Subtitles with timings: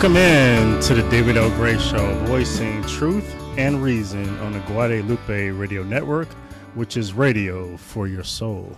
[0.00, 1.50] Welcome in to the David L.
[1.50, 6.28] Gray Show, voicing truth and reason on the Guadalupe Radio Network,
[6.74, 8.74] which is radio for your soul.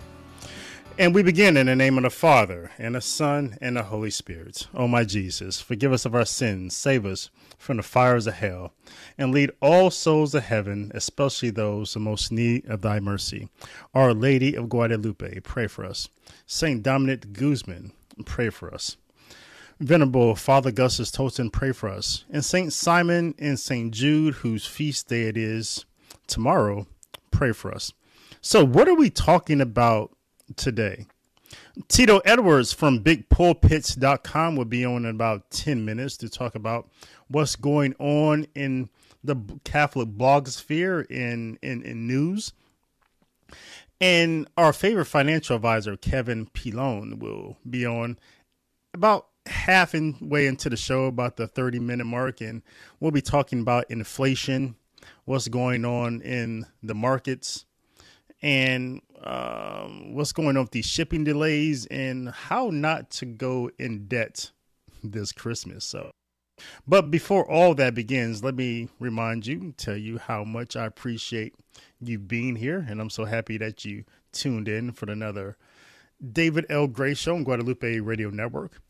[0.99, 4.09] And we begin in the name of the Father, and the Son, and the Holy
[4.09, 4.67] Spirit.
[4.73, 8.73] Oh, my Jesus, forgive us of our sins, save us from the fires of hell,
[9.17, 13.47] and lead all souls to heaven, especially those in most need of thy mercy.
[13.93, 16.09] Our Lady of Guadalupe, pray for us.
[16.45, 17.93] Saint Dominic Guzman,
[18.25, 18.97] pray for us.
[19.79, 22.25] Venerable Father Augustus Tolton, pray for us.
[22.29, 22.71] And St.
[22.71, 23.93] Simon and St.
[23.93, 25.85] Jude, whose feast day it is
[26.27, 26.87] tomorrow,
[27.31, 27.91] pray for us.
[28.41, 30.15] So, what are we talking about
[30.55, 31.07] today?
[31.87, 36.89] Tito Edwards from bigpulpits.com will be on in about 10 minutes to talk about
[37.27, 38.89] what's going on in
[39.23, 42.53] the Catholic blogosphere in, in, in news.
[44.01, 48.19] And our favorite financial advisor, Kevin Pilon, will be on
[48.93, 52.61] about half in way into the show, about the 30 minute mark, and
[52.99, 54.75] we'll be talking about inflation,
[55.25, 57.65] what's going on in the markets,
[58.41, 64.07] and um, what's going on with these shipping delays, and how not to go in
[64.07, 64.51] debt
[65.03, 65.83] this Christmas.
[65.85, 66.11] So,
[66.87, 71.53] but before all that begins, let me remind you, tell you how much I appreciate
[71.99, 75.57] you being here, and I'm so happy that you tuned in for another
[76.31, 76.87] David L.
[76.87, 78.81] Gray Show on Guadalupe Radio Network.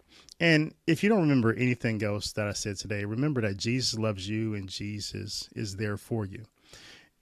[0.43, 4.27] And if you don't remember anything else that I said today, remember that Jesus loves
[4.27, 6.43] you and Jesus is there for you.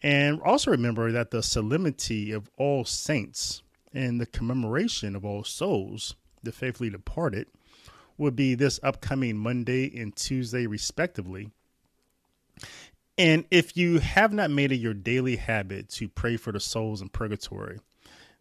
[0.01, 3.61] And also remember that the solemnity of all saints
[3.93, 7.45] and the commemoration of all souls, the faithfully departed,
[8.17, 11.51] will be this upcoming Monday and Tuesday, respectively.
[13.19, 17.03] And if you have not made it your daily habit to pray for the souls
[17.03, 17.81] in purgatory,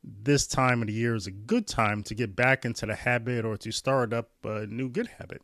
[0.02, 3.44] this time of the year is a good time to get back into the habit
[3.44, 5.42] or to start up a new good habit.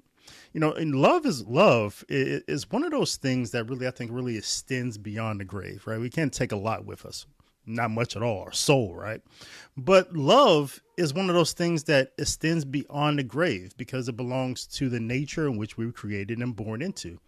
[0.53, 4.11] You know, and love is love is one of those things that really I think
[4.13, 6.01] really extends beyond the grave, right?
[6.01, 7.27] We can't take a lot with us,
[7.65, 9.21] not much at all, our soul, right?
[9.77, 14.67] But love is one of those things that extends beyond the grave because it belongs
[14.67, 17.19] to the nature in which we were created and born into.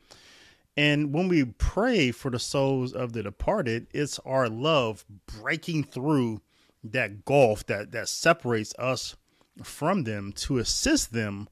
[0.76, 6.40] And when we pray for the souls of the departed, it's our love breaking through
[6.84, 9.16] that gulf that that separates us
[9.62, 11.48] from them to assist them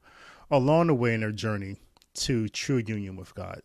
[0.50, 1.76] along the way in their journey
[2.14, 3.60] to true union with God.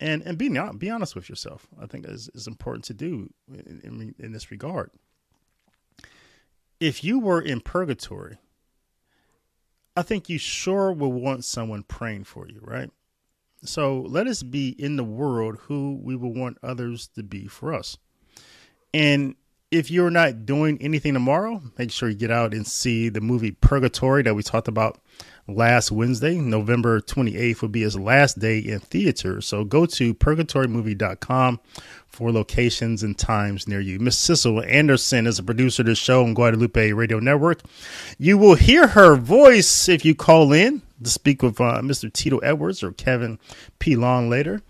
[0.00, 1.66] And and be not, be honest with yourself.
[1.80, 4.90] I think is is important to do in, in, in this regard.
[6.80, 8.38] If you were in purgatory,
[9.96, 12.90] I think you sure will want someone praying for you, right?
[13.62, 17.72] So let us be in the world who we will want others to be for
[17.72, 17.96] us.
[18.92, 19.36] And
[19.74, 23.50] if you're not doing anything tomorrow, make sure you get out and see the movie
[23.50, 24.98] Purgatory that we talked about
[25.48, 26.36] last Wednesday.
[26.36, 29.40] November 28th will be his last day in theater.
[29.40, 31.60] So go to purgatorymovie.com
[32.06, 33.98] for locations and times near you.
[33.98, 37.62] Miss Cecil Anderson is a producer of the show on Guadalupe Radio Network.
[38.16, 42.12] You will hear her voice if you call in to speak with uh, Mr.
[42.12, 43.40] Tito Edwards or Kevin
[43.80, 44.62] Pilon later.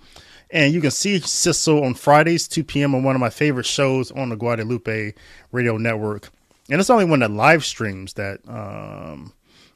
[0.54, 2.94] And you can see Cecil on Fridays, 2 p.m.
[2.94, 5.12] on one of my favorite shows on the Guadalupe
[5.50, 6.30] Radio Network.
[6.70, 9.32] And it's only one that live streams that um,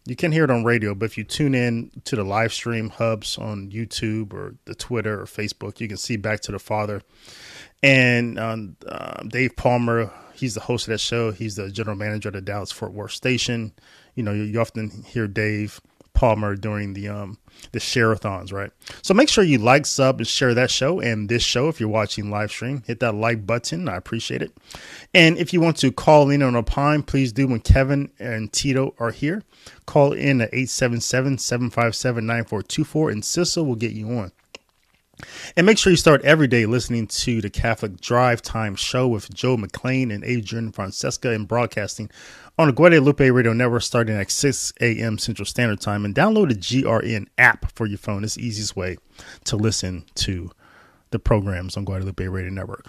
[0.07, 2.91] you can hear it on radio, but if you tune in to the live stream
[2.91, 7.03] hubs on YouTube or the Twitter or Facebook, you can see Back to the Father.
[7.83, 11.33] And um, uh, Dave Palmer, he's the host of that show.
[11.33, 13.73] He's the general manager of the Dallas Fort Worth station.
[14.15, 15.81] You know, you, you often hear Dave
[16.19, 17.39] Palmer during the um
[17.71, 18.73] the share-a-thons, right?
[19.03, 21.89] So make sure you like, sub, and share that show and this show if you're
[21.89, 22.83] watching live stream.
[22.87, 23.89] Hit that like button.
[23.89, 24.51] I appreciate it.
[25.15, 28.53] And if you want to call in on a pine, please do when Kevin and
[28.53, 29.45] Tito are here.
[29.87, 34.33] Call in at 877-757-9424 and Cecil will get you on.
[35.57, 39.33] And make sure you start every day listening to the Catholic Drive Time show with
[39.35, 42.11] Joe McLean and Adrian Francesca in broadcasting
[42.59, 45.19] on the Guadalupe Radio Network starting at 6 a.m.
[45.19, 48.25] Central Standard Time and download the GRN app for your phone.
[48.25, 48.97] It's the easiest way
[49.45, 50.51] to listen to
[51.11, 52.87] the programs on Guadalupe Radio Network.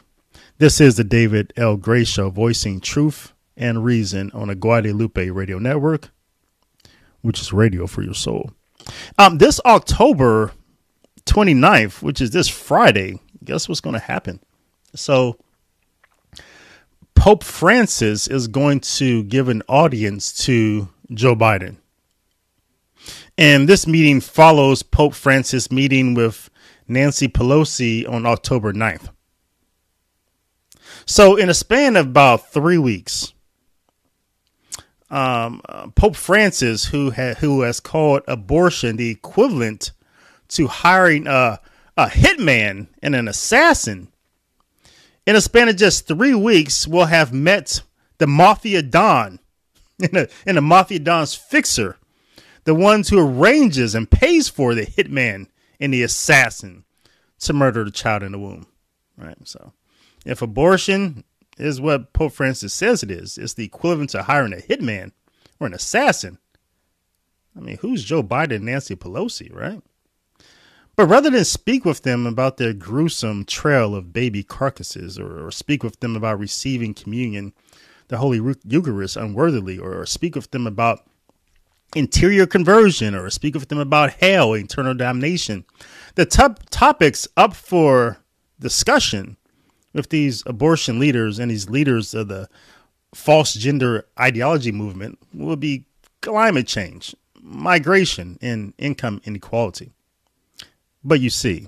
[0.57, 1.77] This is the David L.
[1.77, 6.09] Gray Show, voicing truth and reason on the Guadalupe Radio Network,
[7.21, 8.51] which is radio for your soul.
[9.17, 10.51] Um, this October
[11.29, 14.39] 29th, which is this Friday, guess what's going to happen?
[14.95, 15.37] So,
[17.15, 21.77] Pope Francis is going to give an audience to Joe Biden.
[23.37, 26.49] And this meeting follows Pope Francis meeting with
[26.87, 29.09] Nancy Pelosi on October 9th.
[31.05, 33.33] So, in a span of about three weeks,
[35.09, 39.91] um, uh, Pope Francis, who ha- who has called abortion the equivalent
[40.49, 41.59] to hiring a,
[41.97, 44.09] a hitman and an assassin.
[45.25, 47.81] In a span of just three weeks, we'll have met
[48.17, 49.39] the Mafia Don
[50.13, 51.97] and the Mafia Don's fixer,
[52.63, 55.47] the ones who arranges and pays for the hitman
[55.79, 56.83] and the assassin
[57.39, 58.67] to murder the child in the womb.
[59.17, 59.37] Right.
[59.45, 59.73] So
[60.25, 61.23] if abortion
[61.57, 65.11] is what Pope Francis says it is, it's the equivalent to hiring a hitman
[65.59, 66.37] or an assassin.
[67.57, 69.81] I mean, who's Joe Biden and Nancy Pelosi, right?
[70.99, 75.49] But rather than speak with them about their gruesome trail of baby carcasses or, or
[75.49, 77.53] speak with them about receiving communion,
[78.09, 81.07] the Holy Eucharist unworthily, or speak with them about
[81.95, 85.63] interior conversion or speak with them about hell, eternal damnation,
[86.15, 88.17] the top topics up for
[88.59, 89.37] discussion
[89.93, 92.49] with these abortion leaders and these leaders of the
[93.15, 95.85] false gender ideology movement will be
[96.21, 99.93] climate change, migration, and income inequality.
[101.03, 101.67] But you see,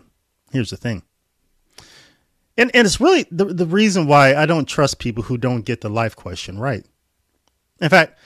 [0.52, 1.04] here's the thing.
[2.58, 5.82] And, and it's really the, the reason why I don't trust people who don't get
[5.82, 6.86] the life question right.
[7.80, 8.18] In fact,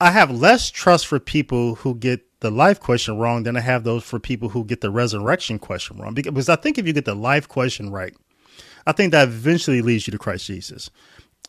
[0.00, 3.84] I have less trust for people who get the life question wrong than I have
[3.84, 6.14] those for people who get the resurrection question wrong.
[6.14, 8.14] Because I think if you get the life question right,
[8.86, 10.90] I think that eventually leads you to Christ Jesus.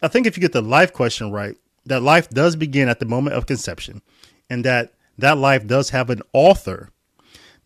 [0.01, 1.55] I think if you get the life question right,
[1.85, 4.01] that life does begin at the moment of conception
[4.49, 6.91] and that that life does have an author,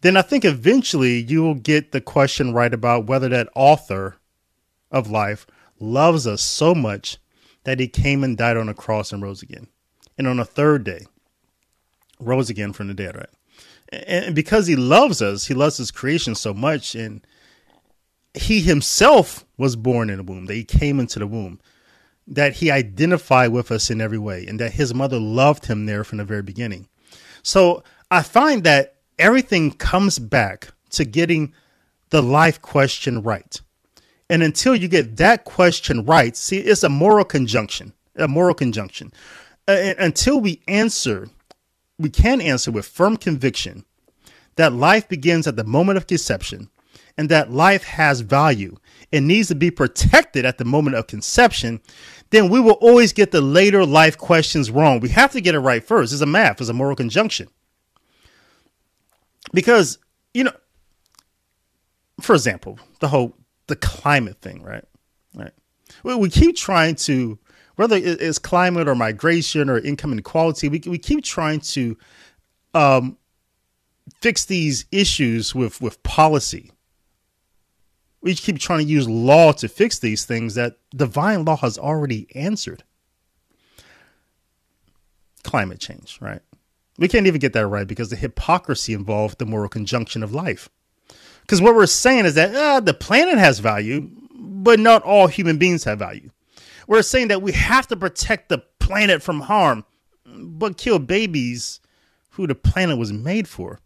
[0.02, 4.18] then I think eventually you will get the question right about whether that author
[4.92, 5.46] of life
[5.80, 7.18] loves us so much
[7.64, 9.68] that he came and died on a cross and rose again.
[10.18, 11.06] And on the third day,
[12.20, 13.30] rose again from the dead, right?
[13.92, 17.26] And because he loves us, he loves his creation so much, and
[18.34, 21.60] he himself was born in a womb, that he came into the womb,
[22.28, 26.04] that he identified with us in every way, and that his mother loved him there
[26.04, 26.88] from the very beginning.
[27.42, 31.54] So I find that everything comes back to getting
[32.10, 33.62] the life question right.
[34.30, 39.12] And until you get that question right, see, it's a moral conjunction, a moral conjunction.
[39.68, 41.30] Uh, until we answer,
[41.98, 43.86] we can answer with firm conviction
[44.56, 46.70] that life begins at the moment of conception
[47.18, 48.78] and that life has value
[49.12, 51.82] and needs to be protected at the moment of conception,
[52.30, 55.00] then we will always get the later life questions wrong.
[55.00, 56.14] We have to get it right first.
[56.14, 57.50] It's a math, it's a moral conjunction.
[59.54, 59.98] Because,
[60.34, 60.54] you know,
[62.22, 63.36] for example, the whole
[63.68, 64.84] the climate thing, right?
[65.34, 65.52] Right.
[66.04, 67.38] We, we keep trying to,
[67.76, 71.98] whether it's climate or migration or income inequality, we we keep trying to
[72.74, 73.18] um,
[74.22, 76.72] fix these issues with with policy
[78.22, 82.28] we keep trying to use law to fix these things that divine law has already
[82.36, 82.84] answered.
[85.44, 86.42] Climate change, right?
[87.00, 90.70] We can't even get that right because the hypocrisy involved the moral conjunction of life.
[91.42, 95.58] Because what we're saying is that uh, the planet has value, but not all human
[95.58, 96.30] beings have value.
[96.88, 99.86] We're saying that we have to protect the planet from harm,
[100.26, 101.80] but kill babies
[102.32, 103.80] who the planet was made for.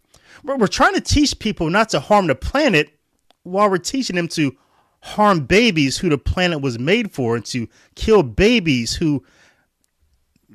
[0.43, 2.97] We're trying to teach people not to harm the planet
[3.43, 4.57] while we're teaching them to
[5.01, 9.23] harm babies who the planet was made for and to kill babies who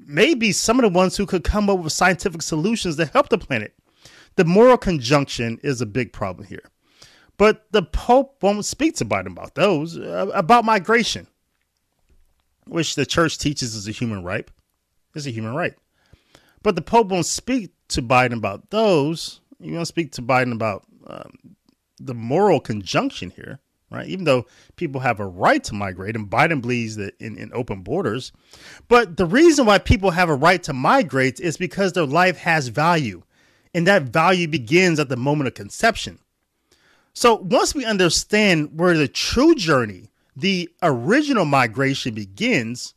[0.09, 3.29] may be some of the ones who could come up with scientific solutions to help
[3.29, 3.75] the planet.
[4.37, 6.65] The moral conjunction is a big problem here.
[7.37, 11.29] But the Pope won't speak to Biden about those, uh, about migration,
[12.67, 14.49] which the church teaches is a human right.
[15.15, 15.75] It's a human right.
[16.62, 19.41] But the Pope won't speak to Biden about those.
[19.61, 21.57] He won't speak to Biden about um,
[22.00, 24.09] the moral conjunction here, right?
[24.09, 27.83] Even though people have a right to migrate, and Biden believes that in, in open
[27.83, 28.33] borders.
[28.88, 32.68] But the reason why people have a right to migrate is because their life has
[32.68, 33.23] value,
[33.75, 36.18] and that value begins at the moment of conception.
[37.14, 42.95] So once we understand where the true journey, the original migration begins,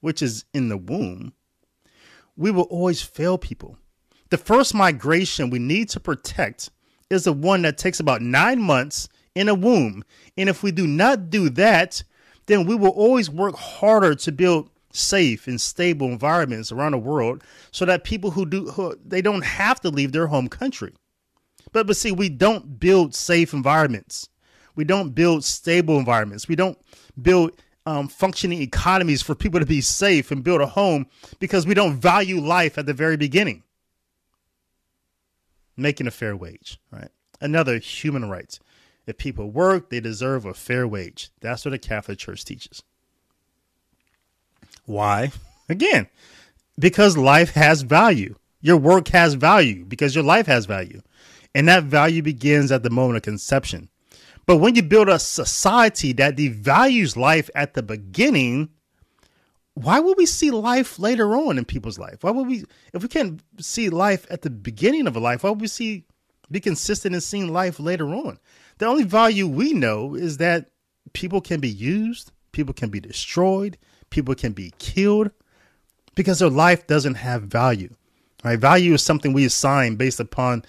[0.00, 1.32] which is in the womb,
[2.36, 3.78] we will always fail people.
[4.30, 6.70] The first migration we need to protect
[7.08, 10.04] is the one that takes about nine months in a womb.
[10.36, 12.02] And if we do not do that,
[12.46, 17.42] then we will always work harder to build safe and stable environments around the world
[17.72, 20.92] so that people who do who, they don't have to leave their home country.
[21.72, 24.28] But but see, we don't build safe environments.
[24.76, 26.48] We don't build stable environments.
[26.48, 26.78] We don't
[27.20, 27.52] build
[27.86, 31.06] um, functioning economies for people to be safe and build a home
[31.38, 33.62] because we don't value life at the very beginning
[35.76, 37.10] making a fair wage, right?
[37.40, 38.58] Another human right.
[39.06, 41.30] If people work, they deserve a fair wage.
[41.40, 42.82] That's what the Catholic Church teaches.
[44.86, 45.32] Why?
[45.68, 46.08] Again,
[46.78, 48.36] because life has value.
[48.60, 51.02] Your work has value because your life has value.
[51.54, 53.88] And that value begins at the moment of conception.
[54.46, 58.70] But when you build a society that devalues life at the beginning,
[59.74, 62.18] why would we see life later on in people's life?
[62.22, 65.50] Why would we, if we can't see life at the beginning of a life, why
[65.50, 66.04] would we see,
[66.50, 68.38] be consistent in seeing life later on?
[68.78, 70.70] The only value we know is that
[71.12, 73.78] people can be used, people can be destroyed,
[74.10, 75.30] people can be killed
[76.14, 77.94] because their life doesn't have value.
[78.44, 78.58] Right?
[78.58, 80.64] Value is something we assign based upon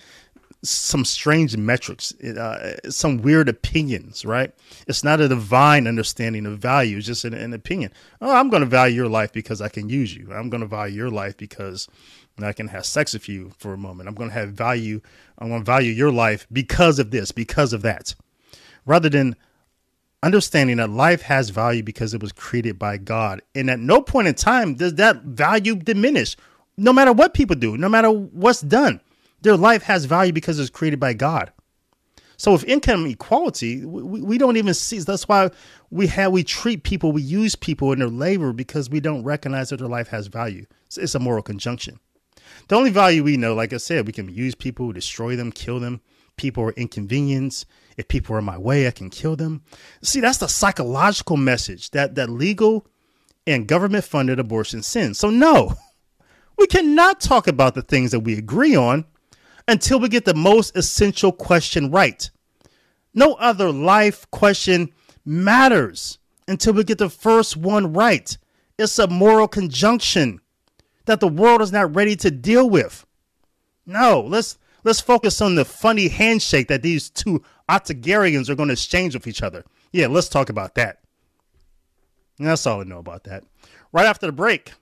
[0.70, 4.54] some strange metrics, uh, some weird opinions, right?
[4.88, 7.92] It's not a divine understanding of value, it's just an, an opinion.
[8.22, 10.32] Oh, I'm going to value your life because I can use you.
[10.34, 11.88] I'm going to value your life because
[12.42, 14.10] I can have sex with you for a moment.
[14.10, 15.02] I'm going to have value.
[15.38, 18.16] I'm going to value your life because of this, because of that,
[18.86, 19.36] rather than
[20.26, 23.42] understanding that life has value because it was created by God.
[23.54, 26.36] And at no point in time does that value diminish,
[26.78, 29.00] no matter what people do, no matter what's done.
[29.46, 31.54] Their life has value because it's created by God.
[32.36, 34.98] So with income equality, we, we don't even see.
[34.98, 35.52] That's why
[35.92, 39.70] we have we treat people, we use people in their labor because we don't recognize
[39.70, 40.66] that their life has value.
[40.98, 42.00] It's a moral conjunction.
[42.70, 45.80] The only value we know, like I said, we can use people, destroy them, kill
[45.80, 46.02] them.
[46.38, 47.68] People are inconvenience.
[47.98, 49.62] If people are in my way, I can kill them.
[50.02, 52.88] See, that's the psychological message that that legal
[53.46, 55.20] and government funded abortion sends.
[55.20, 55.76] So no,
[56.58, 59.06] we cannot talk about the things that we agree on
[59.68, 62.30] until we get the most essential question right.
[63.14, 64.92] No other life question
[65.26, 68.38] matters until we get the first one right.
[68.78, 70.42] It's a moral conjunction
[71.06, 73.06] that the world is not ready to deal with.
[73.86, 78.74] No, let's let's focus on the funny handshake that these two octogenarians are going to
[78.74, 79.64] exchange with each other.
[79.92, 81.00] Yeah, let's talk about that.
[82.38, 83.44] That's all I know about that.
[83.94, 84.74] Right after the break,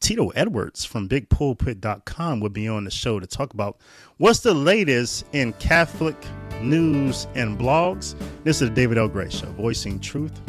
[0.00, 3.78] Tito Edwards from BigPulpit.com will be on the show to talk about
[4.18, 6.16] what's the latest in Catholic
[6.60, 8.14] news and blogs.
[8.44, 9.08] This is David L.
[9.08, 10.40] Gray Show, voicing truth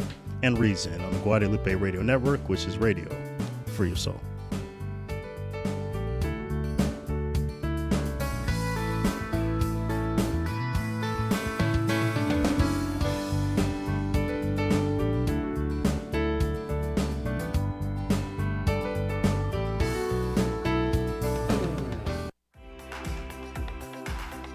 [0.42, 3.08] and reason on the Guadalupe Radio Network, which is radio
[3.66, 4.20] for your soul.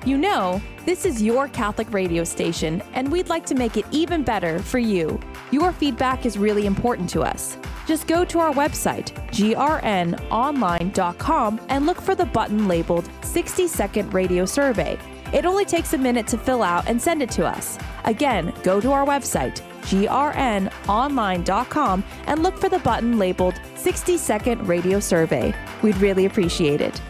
[0.05, 4.21] You know, this is your Catholic radio station, and we'd like to make it even
[4.21, 5.17] better for you.
[5.51, 7.57] Your feedback is really important to us.
[7.87, 14.43] Just go to our website, grnonline.com, and look for the button labeled 60 Second Radio
[14.45, 14.97] Survey.
[15.31, 17.79] It only takes a minute to fill out and send it to us.
[18.03, 24.99] Again, go to our website, grnonline.com, and look for the button labeled 60 Second Radio
[24.99, 25.53] Survey.
[25.81, 27.01] We'd really appreciate it.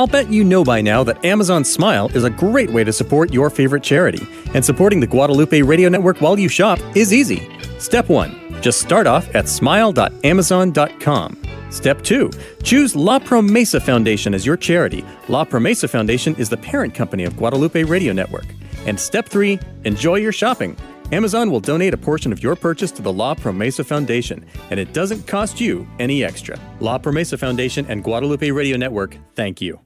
[0.00, 3.34] I'll bet you know by now that Amazon Smile is a great way to support
[3.34, 7.46] your favorite charity, and supporting the Guadalupe Radio Network while you shop is easy.
[7.78, 11.42] Step 1 Just start off at smile.amazon.com.
[11.68, 12.30] Step 2
[12.62, 15.04] Choose La Promesa Foundation as your charity.
[15.28, 18.46] La Promesa Foundation is the parent company of Guadalupe Radio Network.
[18.86, 20.78] And step 3 Enjoy your shopping.
[21.12, 24.94] Amazon will donate a portion of your purchase to the La Promesa Foundation, and it
[24.94, 26.58] doesn't cost you any extra.
[26.78, 29.78] La Promesa Foundation and Guadalupe Radio Network, thank you.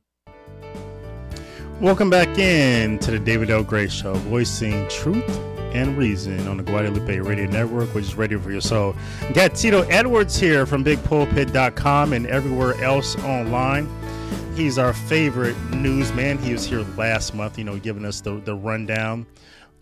[1.80, 3.64] Welcome back in to the David L.
[3.64, 5.28] Gray Show, voicing truth
[5.74, 8.94] and reason on the Guadalupe Radio Network, which is radio for your soul.
[9.32, 13.88] Got Tito Edwards here from BigPulpit.com and everywhere else online.
[14.54, 16.38] He's our favorite newsman.
[16.38, 19.26] He was here last month, you know, giving us the, the rundown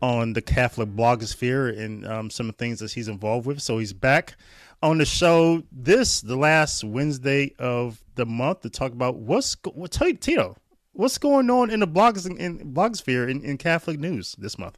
[0.00, 3.60] on the Catholic blogosphere and um, some of things that he's involved with.
[3.60, 4.36] So he's back
[4.82, 9.92] on the show this, the last Wednesday of the month, to talk about what's, what,
[9.92, 10.56] Tito,
[10.94, 14.76] What's going on in the blogs in blogosphere in, in Catholic news this month?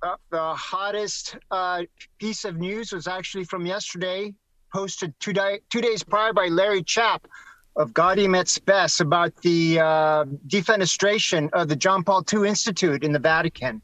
[0.00, 1.82] Uh, the hottest uh,
[2.18, 4.32] piece of news was actually from yesterday,
[4.72, 7.26] posted two, di- two days prior by Larry Chapp
[7.74, 13.12] of Gaudium et Spes about the uh, defenestration of the John Paul II Institute in
[13.12, 13.82] the Vatican,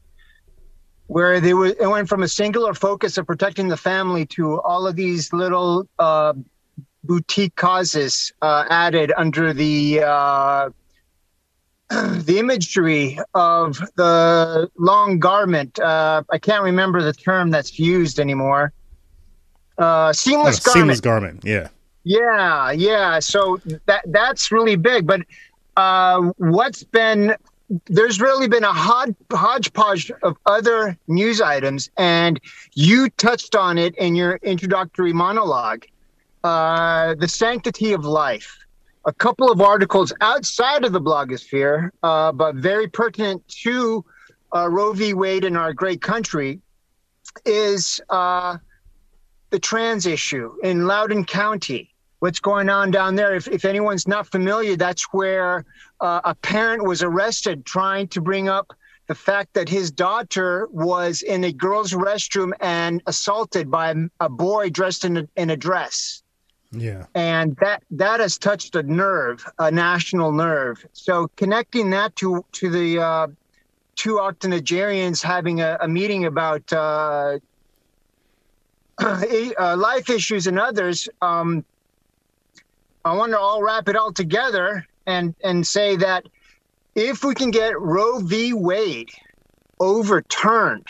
[1.07, 4.87] where they were, it went from a singular focus of protecting the family to all
[4.87, 6.33] of these little uh,
[7.03, 10.69] boutique causes uh, added under the uh,
[11.89, 15.79] the imagery of the long garment.
[15.79, 18.73] Uh, I can't remember the term that's used anymore.
[19.77, 20.73] Uh, seamless oh, garment.
[20.73, 21.43] Seamless garment.
[21.43, 21.67] Yeah.
[22.03, 23.19] Yeah, yeah.
[23.19, 25.07] So that that's really big.
[25.07, 25.21] But
[25.75, 27.35] uh, what's been
[27.87, 32.39] there's really been a hod, hodgepodge of other news items, and
[32.73, 35.85] you touched on it in your introductory monologue.
[36.43, 38.64] Uh, the sanctity of life
[39.05, 44.03] a couple of articles outside of the blogosphere, uh, but very pertinent to
[44.55, 45.13] uh, Roe v.
[45.13, 46.59] Wade in our great country,
[47.45, 48.57] is uh,
[49.49, 51.93] the trans issue in Loudoun County.
[52.19, 53.35] What's going on down there?
[53.35, 55.65] If, if anyone's not familiar, that's where
[55.99, 58.73] uh, a parent was arrested trying to bring up
[59.07, 64.69] the fact that his daughter was in a girl's restroom and assaulted by a, boy
[64.69, 66.23] dressed in a, in a dress.
[66.71, 67.05] Yeah.
[67.15, 70.85] And that that has touched a nerve, a national nerve.
[70.93, 73.27] So connecting that to to the uh,
[73.95, 77.39] two octogenarians having a, a meeting about uh,
[78.99, 81.63] uh, life issues and others, um,
[83.03, 86.25] I want to all wrap it all together and and say that
[86.95, 88.53] if we can get Roe v.
[88.53, 89.09] Wade
[89.79, 90.87] overturned,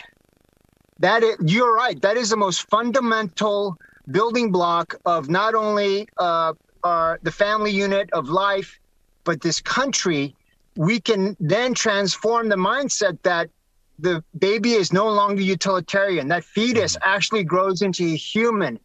[1.00, 2.00] that is, you're right.
[2.00, 3.76] That is the most fundamental
[4.10, 6.52] building block of not only uh,
[6.84, 8.78] our, the family unit of life,
[9.24, 10.34] but this country.
[10.76, 13.50] We can then transform the mindset that
[13.98, 16.28] the baby is no longer utilitarian.
[16.28, 18.78] That fetus actually grows into a human.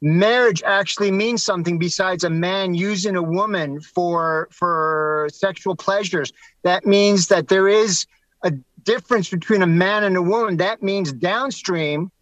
[0.00, 6.32] Marriage actually means something besides a man using a woman for for sexual pleasures.
[6.62, 8.06] That means that there is
[8.44, 8.52] a
[8.84, 10.58] difference between a man and a woman.
[10.58, 12.12] That means downstream,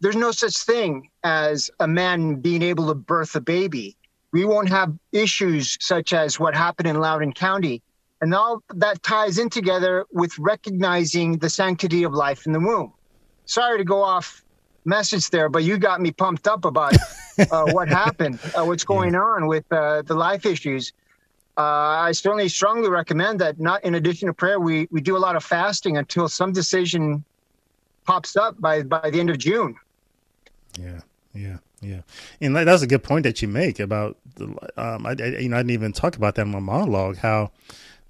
[0.00, 3.96] there's no such thing as a man being able to birth a baby.
[4.32, 7.82] We won't have issues such as what happened in Loudoun County.
[8.20, 12.92] And all that ties in together with recognizing the sanctity of life in the womb.
[13.44, 14.42] Sorry to go off
[14.84, 16.94] message there, but you got me pumped up about
[17.50, 19.20] uh, what happened, uh, what's going yeah.
[19.20, 20.92] on with uh, the life issues.
[21.58, 23.58] Uh, I certainly strongly recommend that.
[23.58, 27.24] Not in addition to prayer, we we do a lot of fasting until some decision
[28.04, 29.74] pops up by by the end of June.
[30.78, 31.00] Yeah,
[31.34, 32.00] yeah, yeah,
[32.40, 34.46] and that's a good point that you make about the.
[34.76, 37.18] Um, I, I you know I didn't even talk about that in my monologue.
[37.18, 37.50] How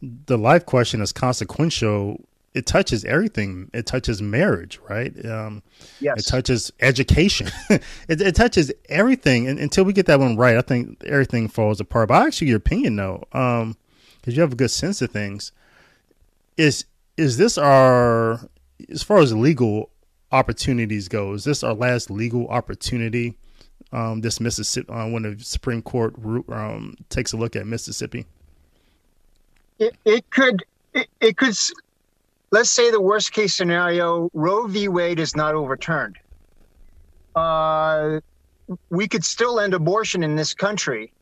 [0.02, 2.20] the life question is consequential
[2.56, 3.70] it touches everything.
[3.74, 5.12] It touches marriage, right?
[5.26, 5.62] Um,
[6.00, 6.20] yes.
[6.20, 7.50] It touches education.
[7.68, 9.46] it, it, touches everything.
[9.46, 12.08] And until we get that one right, I think everything falls apart.
[12.08, 13.76] But I ask you your opinion though, because um,
[14.24, 15.52] you have a good sense of things.
[16.56, 16.86] Is
[17.18, 18.40] is this our,
[18.88, 19.90] as far as legal
[20.32, 23.36] opportunities go, is this our last legal opportunity?
[23.92, 26.14] Um, this Mississippi, uh, when the Supreme Court
[26.50, 28.26] um, takes a look at Mississippi.
[29.78, 31.54] It, it could it, it could
[32.50, 34.88] let's say the worst case scenario Roe v.
[34.88, 36.18] Wade is not overturned.
[37.34, 38.20] Uh,
[38.90, 41.12] we could still end abortion in this country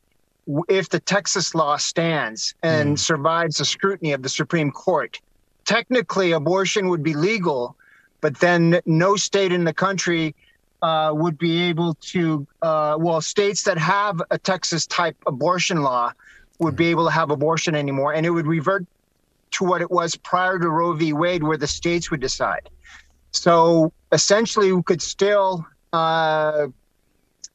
[0.69, 2.99] if the Texas law stands and mm.
[2.99, 5.19] survives the scrutiny of the Supreme Court.
[5.65, 7.75] Technically, abortion would be legal,
[8.25, 10.33] but then no state in the country
[10.81, 16.11] uh, would be able to, uh, well, states that have a Texas type abortion law
[16.57, 16.93] would be hmm.
[16.93, 18.83] able to have abortion anymore, and it would revert
[19.51, 21.13] to what it was prior to Roe v.
[21.13, 22.67] Wade, where the states would decide.
[23.29, 26.65] So essentially, we could still uh,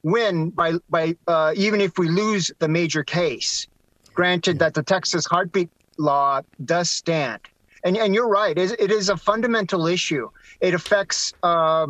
[0.04, 3.66] win by by uh, even if we lose the major case.
[4.14, 7.40] Granted that the Texas heartbeat law does stand,
[7.84, 10.30] and and you're right, it, it is a fundamental issue.
[10.60, 11.86] It affects uh,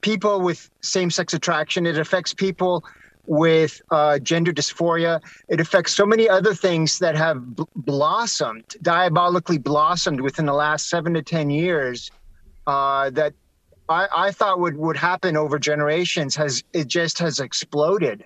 [0.00, 1.86] people with same-sex attraction.
[1.86, 2.84] It affects people
[3.26, 5.20] with uh, gender dysphoria.
[5.48, 10.88] It affects so many other things that have b- blossomed, diabolically blossomed within the last
[10.88, 12.10] seven to 10 years
[12.66, 13.34] uh, that
[13.88, 16.34] I, I, thought would, would happen over generations.
[16.36, 18.24] Has It just has exploded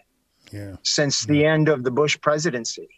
[0.52, 0.76] yeah.
[0.82, 2.88] since the end of the Bush presidency.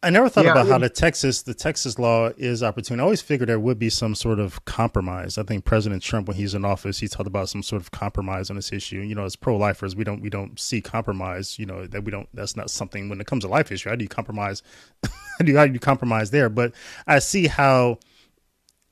[0.00, 3.00] I never thought yeah, about how the Texas the Texas law is opportune.
[3.00, 5.38] I always figured there would be some sort of compromise.
[5.38, 8.48] I think President Trump, when he's in office, he talked about some sort of compromise
[8.48, 9.00] on this issue.
[9.00, 11.58] You know, as pro lifers, we don't we don't see compromise.
[11.58, 12.28] You know that we don't.
[12.32, 13.88] That's not something when it comes to life issue.
[13.88, 14.62] How do you compromise?
[15.04, 16.48] how do you, how do you compromise there?
[16.48, 16.74] But
[17.08, 17.98] I see how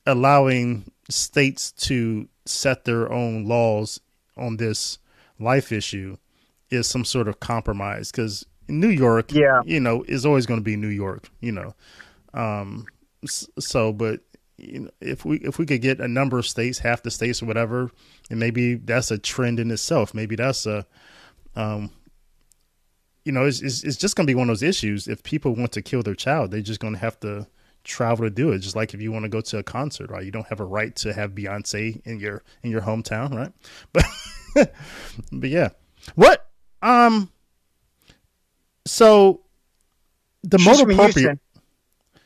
[0.05, 4.01] allowing states to set their own laws
[4.35, 4.97] on this
[5.39, 6.17] life issue
[6.69, 10.63] is some sort of compromise because New York, yeah, you know, is always going to
[10.63, 11.73] be New York, you know.
[12.33, 12.85] Um,
[13.25, 14.21] so, but
[14.57, 17.41] you know, if we if we could get a number of states, half the states
[17.41, 17.91] or whatever,
[18.29, 20.13] and maybe that's a trend in itself.
[20.13, 20.85] Maybe that's a,
[21.55, 21.91] um,
[23.23, 25.07] you know, it's it's, it's just going to be one of those issues.
[25.07, 27.47] If people want to kill their child, they're just going to have to
[27.83, 28.59] travel to do it.
[28.59, 30.25] Just like if you want to go to a concert, right?
[30.25, 33.51] You don't have a right to have Beyonce in your in your hometown, right?
[34.55, 34.73] But
[35.31, 35.69] but yeah,
[36.15, 36.49] what
[36.81, 37.29] um
[38.87, 39.41] so
[40.43, 41.37] the motu proprio,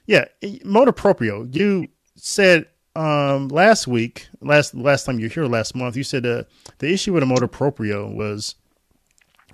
[0.06, 0.26] yeah,
[0.63, 1.47] motu proprio.
[1.52, 6.26] You said um, last week, last last time you were here last month, you said
[6.26, 6.43] uh,
[6.80, 8.56] the issue with the motu proprio was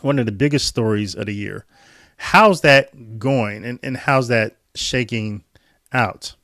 [0.02, 1.66] one of the biggest stories of the year.
[2.18, 5.44] How's that going and, and how's that shaking
[5.94, 6.36] out?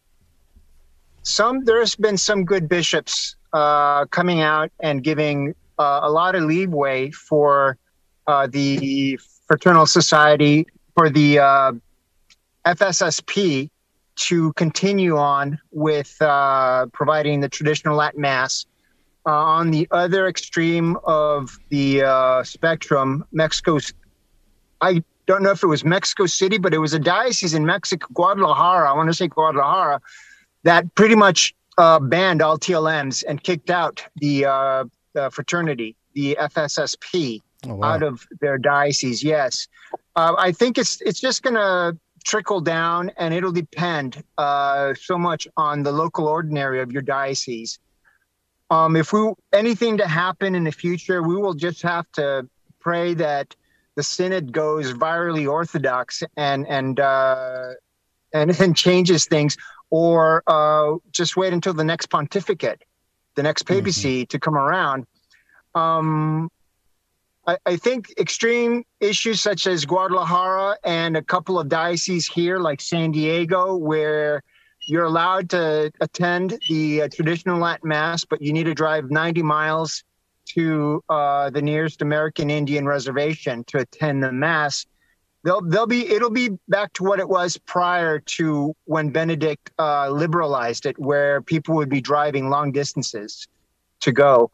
[1.23, 6.43] Some there's been some good bishops uh, coming out and giving uh, a lot of
[6.43, 7.77] leeway for
[8.27, 11.71] uh, the fraternal society for the uh,
[12.65, 13.69] FSSP
[14.15, 18.65] to continue on with uh, providing the traditional Latin Mass.
[19.25, 23.79] Uh, on the other extreme of the uh, spectrum, Mexico,
[24.81, 28.05] I don't know if it was Mexico City, but it was a diocese in Mexico,
[28.13, 28.91] Guadalajara.
[28.91, 30.01] I want to say Guadalajara,
[30.63, 36.37] that pretty much uh, banned all TLMs and kicked out the, uh, the fraternity, the
[36.41, 37.93] FSSP, oh, wow.
[37.93, 39.23] out of their diocese.
[39.23, 39.67] Yes,
[40.15, 45.17] uh, I think it's it's just going to trickle down, and it'll depend uh, so
[45.17, 47.79] much on the local ordinary of your diocese.
[48.69, 52.47] Um, if we anything to happen in the future, we will just have to
[52.79, 53.55] pray that
[53.95, 57.73] the synod goes virally orthodox and and uh,
[58.33, 59.57] and and changes things,
[59.89, 62.83] or uh, just wait until the next pontificate,
[63.35, 64.29] the next papacy mm-hmm.
[64.29, 65.05] to come around.
[65.75, 66.49] Um,
[67.45, 72.79] I, I think extreme issues such as Guadalajara and a couple of dioceses here, like
[72.79, 74.41] San Diego, where
[74.87, 79.41] you're allowed to attend the uh, traditional Latin Mass, but you need to drive 90
[79.43, 80.03] miles
[80.45, 84.85] to uh, the nearest American Indian reservation to attend the Mass.
[85.43, 90.09] They'll, they'll be it'll be back to what it was prior to when Benedict uh,
[90.09, 93.47] liberalized it, where people would be driving long distances
[94.01, 94.51] to go.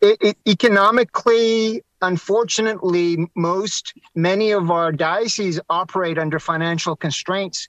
[0.00, 7.68] It, it, economically, unfortunately, most, many of our dioceses operate under financial constraints.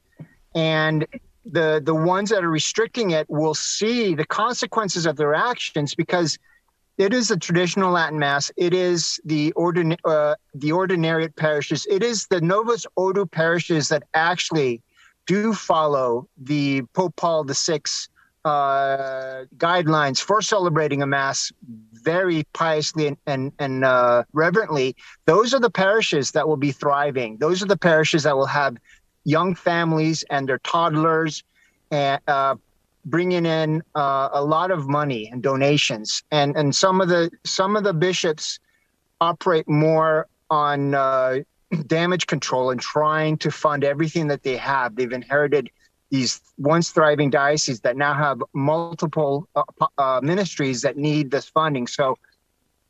[0.56, 1.08] And
[1.46, 6.38] the, the ones that are restricting it will see the consequences of their actions because
[6.98, 8.52] it is the traditional Latin Mass.
[8.56, 11.88] It is the ordin- uh, the ordinariate parishes.
[11.90, 14.82] It is the Novus Ordo parishes that actually
[15.26, 17.82] do follow the Pope Paul VI
[18.46, 21.52] uh, guidelines for celebrating a mass
[22.04, 27.38] very piously and and, and uh, reverently, those are the parishes that will be thriving.
[27.38, 28.78] Those are the parishes that will have
[29.24, 31.44] young families and their toddlers,
[31.92, 32.56] and uh,
[33.06, 36.24] bringing in uh, a lot of money and donations.
[36.32, 38.60] And and some of the some of the bishops
[39.22, 41.40] operate more on uh,
[41.88, 44.96] damage control and trying to fund everything that they have.
[44.96, 45.70] They've inherited
[46.14, 49.64] these once thriving dioceses that now have multiple uh,
[49.98, 51.88] uh, ministries that need this funding.
[51.88, 52.20] So,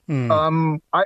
[0.09, 0.29] mm.
[0.29, 1.05] um, I,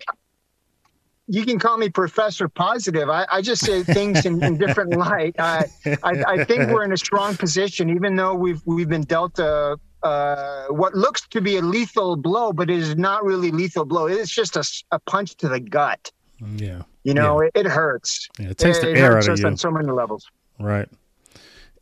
[1.27, 3.07] you can call me Professor Positive.
[3.07, 5.35] I, I just say things in, in different light.
[5.37, 5.65] I,
[6.01, 9.77] I, I, think we're in a strong position, even though we've we've been dealt a,
[10.01, 14.07] uh, what looks to be a lethal blow, but it is not really lethal blow.
[14.07, 16.11] It's just a, a punch to the gut.
[16.55, 17.49] Yeah, you know, yeah.
[17.53, 18.27] it, it, hurts.
[18.39, 20.25] Yeah, it takes it, the it air out of you on so many levels.
[20.57, 20.89] Right.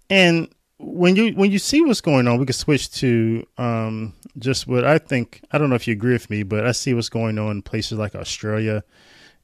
[0.09, 4.67] And when you when you see what's going on, we can switch to um, just
[4.67, 5.41] what I think.
[5.51, 7.61] I don't know if you agree with me, but I see what's going on in
[7.61, 8.83] places like Australia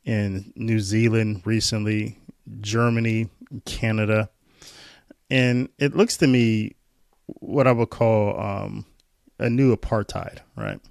[0.05, 2.19] and New Zealand recently,
[2.59, 3.29] Germany,
[3.65, 4.29] Canada,
[5.29, 6.75] and it looks to me
[7.25, 8.85] what I would call um,
[9.39, 10.81] a new apartheid, right?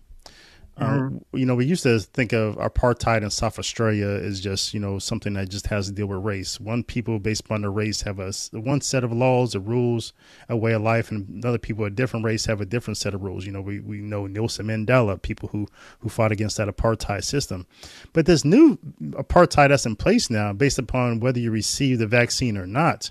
[0.81, 1.37] Um, mm-hmm.
[1.37, 4.99] you know, we used to think of apartheid in South Australia as just, you know,
[4.99, 6.59] something that just has to deal with race.
[6.59, 10.15] One people based upon their race have a one set of laws, a rules,
[10.49, 13.23] a way of life, and other people a different race have a different set of
[13.23, 13.45] rules.
[13.45, 17.67] You know, we, we know Nelson Mandela, people who who fought against that apartheid system.
[18.15, 18.79] But this new
[19.11, 23.11] apartheid that's in place now, based upon whether you receive the vaccine or not,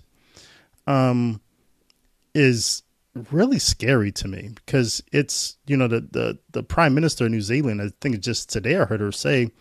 [0.88, 1.40] um,
[2.34, 2.82] is
[3.32, 7.42] really scary to me because it's you know the the the prime minister of New
[7.42, 9.52] Zealand I think just today I heard her say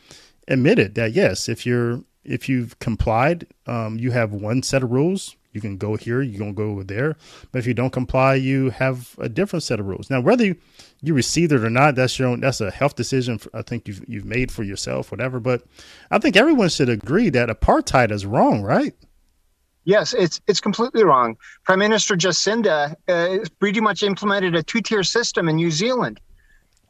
[0.46, 5.34] admitted that yes if you're if you've complied um, you have one set of rules.
[5.52, 7.16] You can go here you can go over there.
[7.50, 10.10] But if you don't comply you have a different set of rules.
[10.10, 10.56] Now whether you,
[11.00, 14.04] you received it or not that's your own that's a health decision I think you've
[14.06, 15.40] you've made for yourself whatever.
[15.40, 15.62] But
[16.10, 18.94] I think everyone should agree that apartheid is wrong right
[19.88, 21.38] Yes, it's it's completely wrong.
[21.64, 26.20] Prime Minister Jacinda uh, pretty much implemented a two-tier system in New Zealand,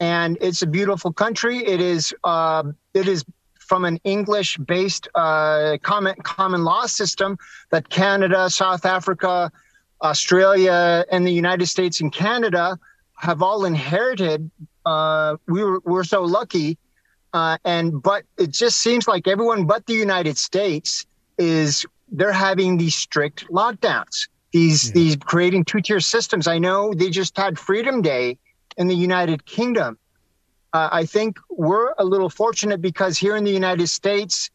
[0.01, 1.59] and it's a beautiful country.
[1.59, 3.23] It is uh, it is
[3.57, 7.37] from an English-based uh, common common law system
[7.71, 9.49] that Canada, South Africa,
[10.01, 12.77] Australia, and the United States and Canada
[13.15, 14.51] have all inherited.
[14.85, 16.77] Uh, we were we're so lucky,
[17.31, 21.05] uh, and but it just seems like everyone but the United States
[21.37, 24.27] is they're having these strict lockdowns.
[24.51, 24.93] These yeah.
[24.93, 26.47] these creating two tier systems.
[26.47, 28.37] I know they just had Freedom Day
[28.77, 29.97] in the United Kingdom.
[30.73, 34.49] Uh, I think we're a little fortunate because here in the United States,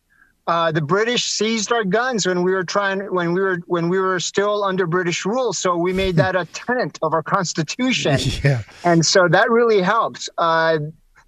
[0.46, 3.98] Uh, the British seized our guns when we were trying when we were when we
[3.98, 5.54] were still under British rule.
[5.54, 8.18] So we made that a tenet of our constitution.
[8.44, 8.60] Yeah.
[8.84, 10.28] And so that really helps.
[10.36, 10.78] Uh,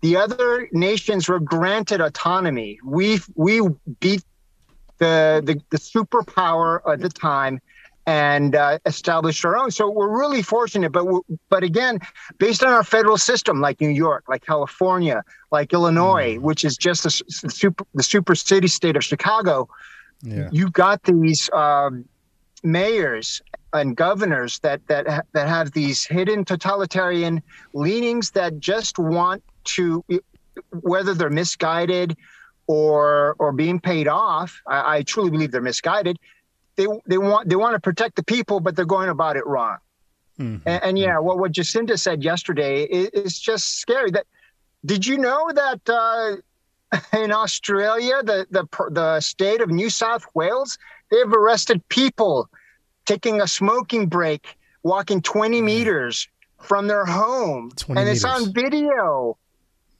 [0.02, 2.78] the other nations were granted autonomy.
[2.84, 3.62] We we
[4.00, 4.22] beat
[4.98, 7.61] the the, the superpower at the time
[8.06, 9.70] and uh, established our own.
[9.70, 10.92] So we're really fortunate.
[10.92, 11.06] But
[11.48, 11.98] but again,
[12.38, 16.40] based on our federal system, like New York, like California, like Illinois, mm.
[16.40, 19.68] which is just the, the, super the super city state of Chicago,
[20.22, 20.48] yeah.
[20.52, 22.04] you got these um,
[22.62, 27.42] mayors and governors that that that have these hidden totalitarian
[27.74, 30.04] leanings that just want to,
[30.70, 32.16] whether they're misguided
[32.66, 34.61] or or being paid off.
[34.66, 36.18] I, I truly believe they're misguided
[36.76, 39.79] they they want they want to protect the people, but they're going about it wrong.
[40.38, 40.68] Mm-hmm.
[40.68, 44.11] And, and, yeah, what what Jacinda said yesterday is, is, just scary.
[44.11, 44.26] That
[44.85, 50.79] did you know that uh, in Australia, the the the state of New South Wales,
[51.11, 52.48] they've arrested people
[53.07, 56.29] taking a smoking break, walking 20 meters
[56.61, 58.16] from their home, and meters.
[58.16, 59.38] it's on video.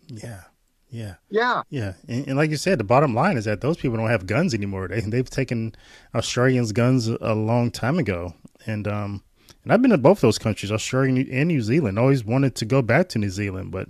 [0.09, 0.43] Yeah.
[0.89, 1.15] Yeah.
[1.31, 1.63] Yeah.
[1.69, 1.95] Yeah.
[2.09, 4.55] And, and, like you said, the bottom line is that those people don't have guns
[4.55, 4.89] anymore.
[4.89, 5.75] They they've taken
[6.15, 8.35] Australians' guns a, long time ago.
[8.67, 9.23] And um
[9.65, 11.99] and I've been to both those countries, Australia and New Zealand.
[11.99, 13.89] Always wanted to go back to New Zealand, but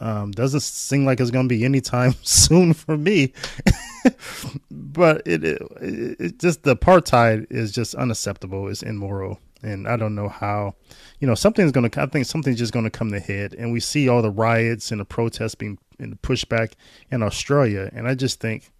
[0.00, 3.34] um, doesn't seem like it's going to be anytime soon for me.
[4.70, 8.68] but it, it, it just the apartheid is just unacceptable.
[8.68, 10.74] It's immoral, and I don't know how.
[11.20, 12.02] You know, something's going to.
[12.02, 14.90] I think something's just going to come to head, and we see all the riots
[14.90, 16.72] and the protests being and the pushback
[17.10, 17.90] in Australia.
[17.92, 18.70] And I just think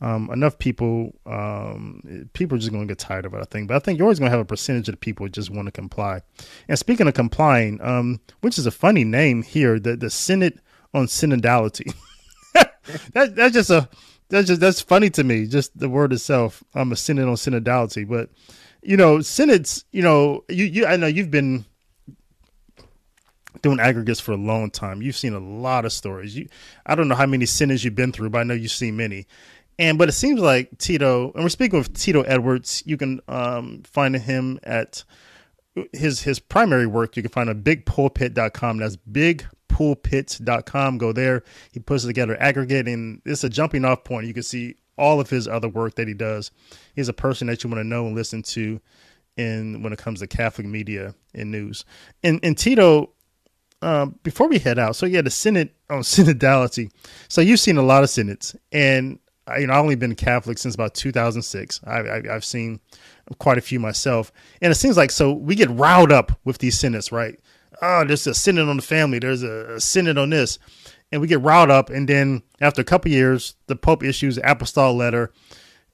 [0.00, 3.68] um, enough people, um, people are just going to get tired of it, I think.
[3.68, 5.50] But I think you're always going to have a percentage of the people who just
[5.50, 6.22] want to comply.
[6.68, 10.60] And speaking of complying, um, which is a funny name here, the, the Synod
[10.94, 11.92] on Synodality.
[13.12, 13.88] that, that's just a,
[14.28, 16.62] that's just, that's funny to me, just the word itself.
[16.74, 18.08] I'm a synod on synodality.
[18.08, 18.30] But,
[18.82, 21.64] you know, synods, you know, you, you, I know you've been
[23.62, 25.02] doing aggregates for a long time.
[25.02, 26.36] You've seen a lot of stories.
[26.36, 26.48] You,
[26.86, 29.26] I don't know how many synods you've been through, but I know you've seen many.
[29.78, 32.82] And but it seems like Tito, and we're speaking with Tito Edwards.
[32.84, 35.04] You can um, find him at
[35.92, 37.16] his his primary work.
[37.16, 38.78] You can find at bigpulpit.com.
[38.78, 39.46] That's big
[39.78, 40.98] bigpulpit.com.
[40.98, 41.42] Go there.
[41.72, 44.26] He puts together aggregate, and it's a jumping off point.
[44.26, 46.50] You can see all of his other work that he does.
[46.94, 48.80] He's a person that you want to know and listen to
[49.36, 51.84] in when it comes to Catholic media and news.
[52.22, 53.10] And and Tito
[53.82, 56.90] um, before we head out, so yeah, the Synod on synodality.
[57.28, 59.18] So you've seen a lot of synods, and
[59.58, 61.80] you know I've only been Catholic since about 2006.
[61.84, 62.80] I, I, I've seen
[63.38, 66.78] quite a few myself, and it seems like so we get riled up with these
[66.78, 67.38] synods, right?
[67.80, 69.20] Oh, there's a synod on the family.
[69.20, 70.58] There's a, a synod on this,
[71.12, 74.98] and we get riled up, and then after a couple years, the Pope issues apostolic
[74.98, 75.32] letter,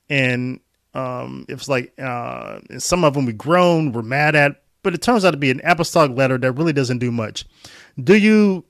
[0.09, 0.61] and
[0.95, 5.25] um, it's like uh, some of them we groan, we're mad at, but it turns
[5.25, 7.45] out to be an apostolic letter that really doesn't do much.
[8.03, 8.65] Do you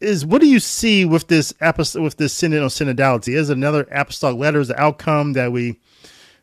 [0.00, 3.34] is what do you see with this apostolic with this synod on synodality?
[3.34, 5.78] Is another apostolic letter is the outcome that we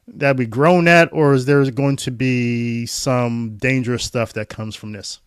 [0.08, 4.76] that we grown at, or is there going to be some dangerous stuff that comes
[4.76, 5.20] from this?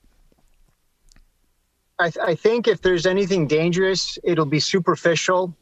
[1.98, 5.54] I, th- I think if there's anything dangerous, it'll be superficial,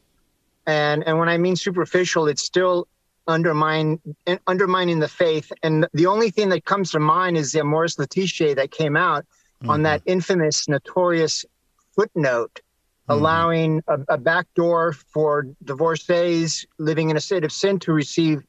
[0.66, 2.86] and and when I mean superficial, it's still
[3.28, 4.00] undermine
[4.46, 5.52] undermining the faith.
[5.62, 9.24] And the only thing that comes to mind is the Amoris Laetitia that came out
[9.62, 9.70] mm-hmm.
[9.70, 11.44] on that infamous, notorious
[11.94, 13.12] footnote, mm-hmm.
[13.12, 18.42] allowing a, a backdoor for divorcees living in a state of sin to receive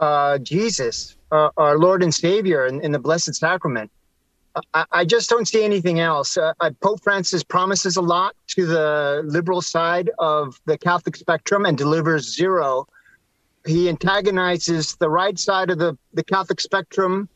[0.00, 3.90] uh, Jesus, uh, our Lord and Savior, in, in the Blessed Sacrament.
[4.74, 6.36] I, I, just don't see anything else.
[6.36, 11.76] Uh, Pope Francis promises a lot to the liberal side of the Catholic spectrum and
[11.76, 12.86] delivers zero
[13.68, 17.28] he antagonizes the right side of the, the Catholic spectrum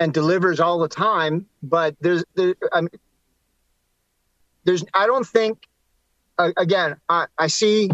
[0.00, 1.46] and delivers all the time.
[1.62, 2.90] But there's, there, I mean,
[4.64, 5.66] there's, I don't think,
[6.38, 7.90] uh, again, I, I see,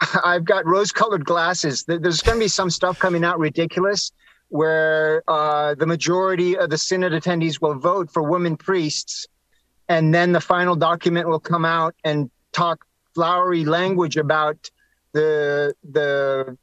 [0.24, 1.84] I've got rose colored glasses.
[1.84, 4.12] There's going to be some stuff coming out ridiculous
[4.48, 9.26] where uh, the majority of the synod attendees will vote for women priests.
[9.88, 14.70] And then the final document will come out and talk flowery language about
[15.12, 16.58] the the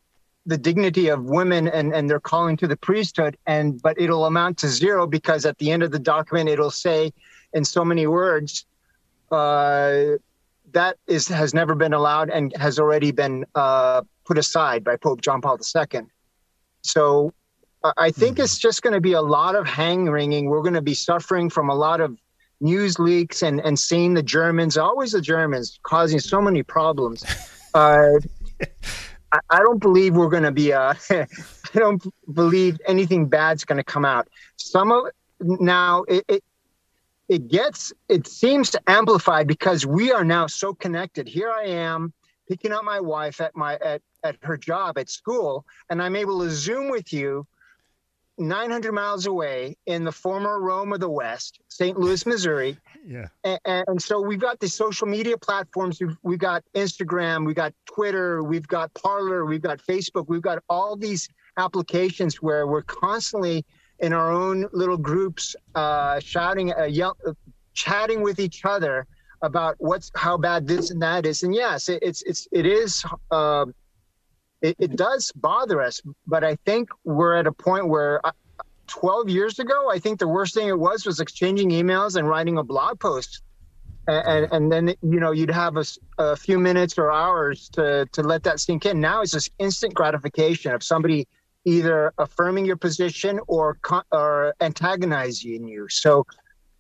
[0.46, 4.58] the dignity of women and, and their calling to the priesthood and but it'll amount
[4.58, 7.14] to zero because at the end of the document it'll say
[7.54, 8.66] in so many words
[9.32, 10.18] uh,
[10.74, 15.22] that is has never been allowed and has already been uh, put aside by Pope
[15.22, 16.02] John Paul II.
[16.82, 17.34] So
[17.98, 18.44] I think mm-hmm.
[18.44, 20.46] it's just going to be a lot of hang wringing.
[20.46, 22.18] We're going to be suffering from a lot of
[22.62, 27.24] news leaks and, and seeing the Germans, always the Germans, causing so many problems.
[29.34, 30.72] I, I don't believe we're going to be.
[30.72, 31.28] Uh, I
[31.74, 34.30] don't believe anything bad's going to come out.
[34.58, 35.08] Some of
[35.40, 36.44] now it, it
[37.28, 41.28] it gets it seems to amplify because we are now so connected.
[41.28, 42.14] Here I am
[42.48, 46.40] picking up my wife at my at at her job at school, and I'm able
[46.42, 47.46] to Zoom with you
[48.38, 51.98] 900 miles away in the former Rome of the West, St.
[51.98, 52.78] Louis, Missouri.
[53.06, 53.28] Yeah.
[53.44, 56.00] And, and, so we've got the social media platforms.
[56.00, 60.64] We've, we've got Instagram, we've got Twitter, we've got Parler, we've got Facebook, we've got
[60.70, 63.66] all these applications where we're constantly
[64.00, 67.34] in our own little groups uh, shouting, uh, yell, uh,
[67.74, 69.06] chatting with each other
[69.42, 71.44] about what's how bad this and that is.
[71.44, 73.06] And yes, it, it's it's it is.
[74.64, 78.32] It, it does bother us, but I think we're at a point where uh,
[78.88, 82.58] 12 years ago, I think the worst thing it was was exchanging emails and writing
[82.58, 83.42] a blog post.
[84.08, 85.86] And, and then you know you'd have a,
[86.18, 89.00] a few minutes or hours to to let that sink in.
[89.00, 91.26] Now it's this instant gratification of somebody
[91.64, 93.78] either affirming your position or
[94.12, 95.88] or antagonizing you.
[95.90, 96.26] So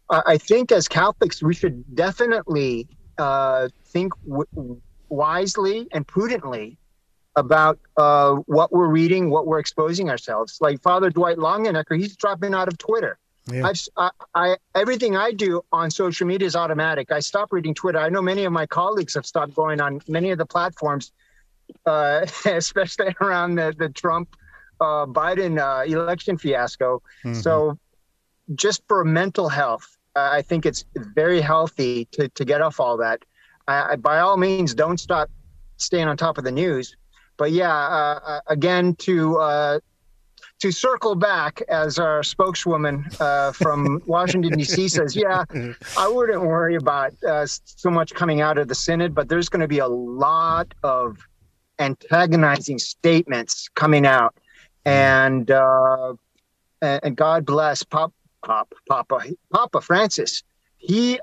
[0.09, 6.77] I think as Catholics we should definitely uh, think w- wisely and prudently
[7.35, 10.57] about uh, what we're reading, what we're exposing ourselves.
[10.61, 13.17] Like Father Dwight Longenecker, he's dropping out of Twitter.
[13.51, 13.67] Yeah.
[13.67, 17.11] I've, I, I, everything I do on social media is automatic.
[17.11, 17.99] I stop reading Twitter.
[17.99, 21.11] I know many of my colleagues have stopped going on many of the platforms,
[21.85, 24.35] uh, especially around the, the Trump
[24.79, 27.01] uh, Biden uh, election fiasco.
[27.25, 27.33] Mm-hmm.
[27.41, 27.77] So,
[28.55, 33.23] just for mental health, I think it's very healthy to, to get off all that.
[33.67, 35.29] I, by all means, don't stop
[35.77, 36.95] staying on top of the news
[37.37, 39.79] but yeah, uh, uh, again to uh,
[40.59, 44.87] to circle back, as our spokeswoman uh, from Washington D.C.
[44.87, 45.43] says, yeah,
[45.97, 49.61] I wouldn't worry about uh, so much coming out of the synod, but there's going
[49.61, 51.17] to be a lot of
[51.79, 54.35] antagonizing statements coming out,
[54.85, 56.13] and uh,
[56.81, 58.13] and God bless Pop
[58.45, 60.43] Pop Papa Papa Francis.
[60.77, 61.19] He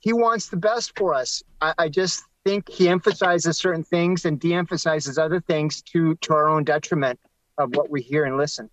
[0.00, 1.42] he wants the best for us.
[1.60, 6.48] I, I just think he emphasizes certain things and de-emphasizes other things to to our
[6.48, 7.18] own detriment
[7.58, 8.70] of what we hear and listen.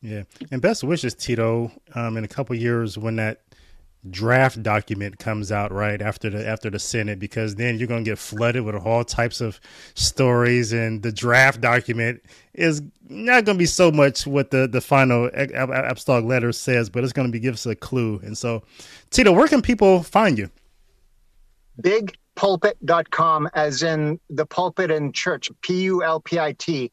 [0.00, 1.72] Yeah, and best wishes, Tito.
[1.94, 3.42] Um, in a couple years, when that
[4.08, 8.10] draft document comes out right after the after the Synod, because then you're going to
[8.10, 9.60] get flooded with all types of
[9.94, 12.22] stories, and the draft document
[12.54, 17.02] is not going to be so much what the the final apostolic letter says, but
[17.02, 18.20] it's going to be give us a clue.
[18.22, 18.62] And so,
[19.10, 20.50] Tito, where can people find you?
[21.80, 26.92] Big pulpit.com, as in the pulpit and church, P U L P I T.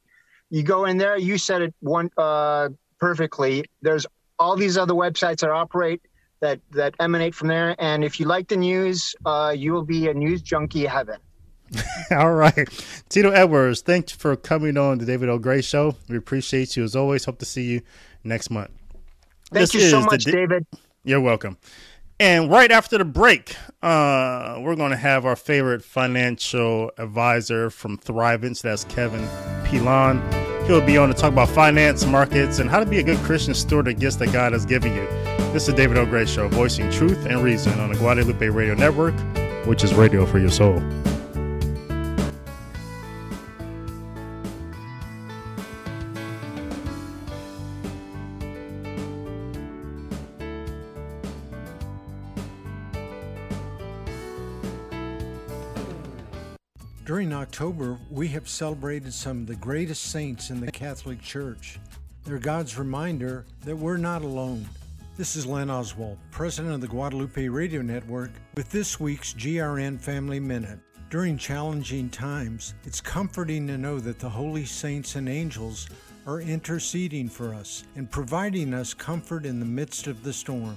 [0.49, 3.63] You go in there, you said it one uh, perfectly.
[3.83, 4.07] There's
[4.39, 6.01] all these other websites that operate
[6.39, 7.75] that that emanate from there.
[7.77, 11.19] And if you like the news, uh, you will be a news junkie heaven.
[12.11, 12.67] all right.
[13.09, 15.37] Tito Edwards, thanks for coming on the David L.
[15.37, 15.95] Gray Show.
[16.09, 17.25] We appreciate you as always.
[17.25, 17.81] Hope to see you
[18.23, 18.71] next month.
[19.51, 20.65] Thank this you so much, David.
[21.03, 21.57] You're welcome.
[22.19, 27.97] And right after the break, uh, we're going to have our favorite financial advisor from
[27.97, 28.61] Thrivent.
[28.61, 29.27] That's Kevin
[29.65, 30.21] Pilon.
[30.65, 33.53] He'll be on to talk about finance, markets, and how to be a good Christian
[33.53, 35.05] steward of gifts that God has given you.
[35.51, 36.05] This is David L.
[36.05, 39.13] Gray Show, voicing truth and reason on the Guadalupe Radio Network,
[39.67, 40.81] which is radio for your soul.
[57.05, 61.77] During October, we have celebrated some of the greatest saints in the Catholic Church.
[62.23, 64.65] They're God's reminder that we're not alone.
[65.15, 70.39] This is Len Oswald, president of the Guadalupe Radio Network, with this week's GRN Family
[70.39, 70.79] Minute.
[71.11, 75.87] During challenging times, it's comforting to know that the holy saints and angels
[76.25, 80.75] are interceding for us and providing us comfort in the midst of the storm.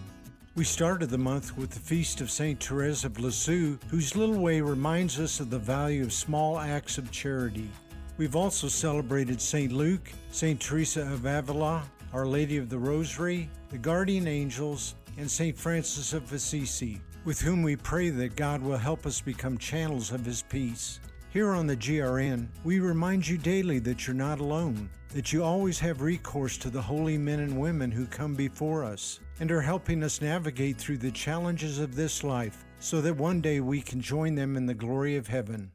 [0.59, 2.61] We started the month with the feast of St.
[2.61, 7.13] Therese of Lisieux, whose little way reminds us of the value of small acts of
[7.13, 7.71] charity.
[8.17, 9.71] We've also celebrated St.
[9.71, 10.61] Luke, St.
[10.61, 15.57] Teresa of Avila, Our Lady of the Rosary, the Guardian Angels, and St.
[15.57, 20.25] Francis of Assisi, with whom we pray that God will help us become channels of
[20.25, 20.99] His peace.
[21.31, 25.79] Here on the GRN, we remind you daily that you're not alone, that you always
[25.79, 30.03] have recourse to the holy men and women who come before us and are helping
[30.03, 34.35] us navigate through the challenges of this life so that one day we can join
[34.35, 35.71] them in the glory of heaven.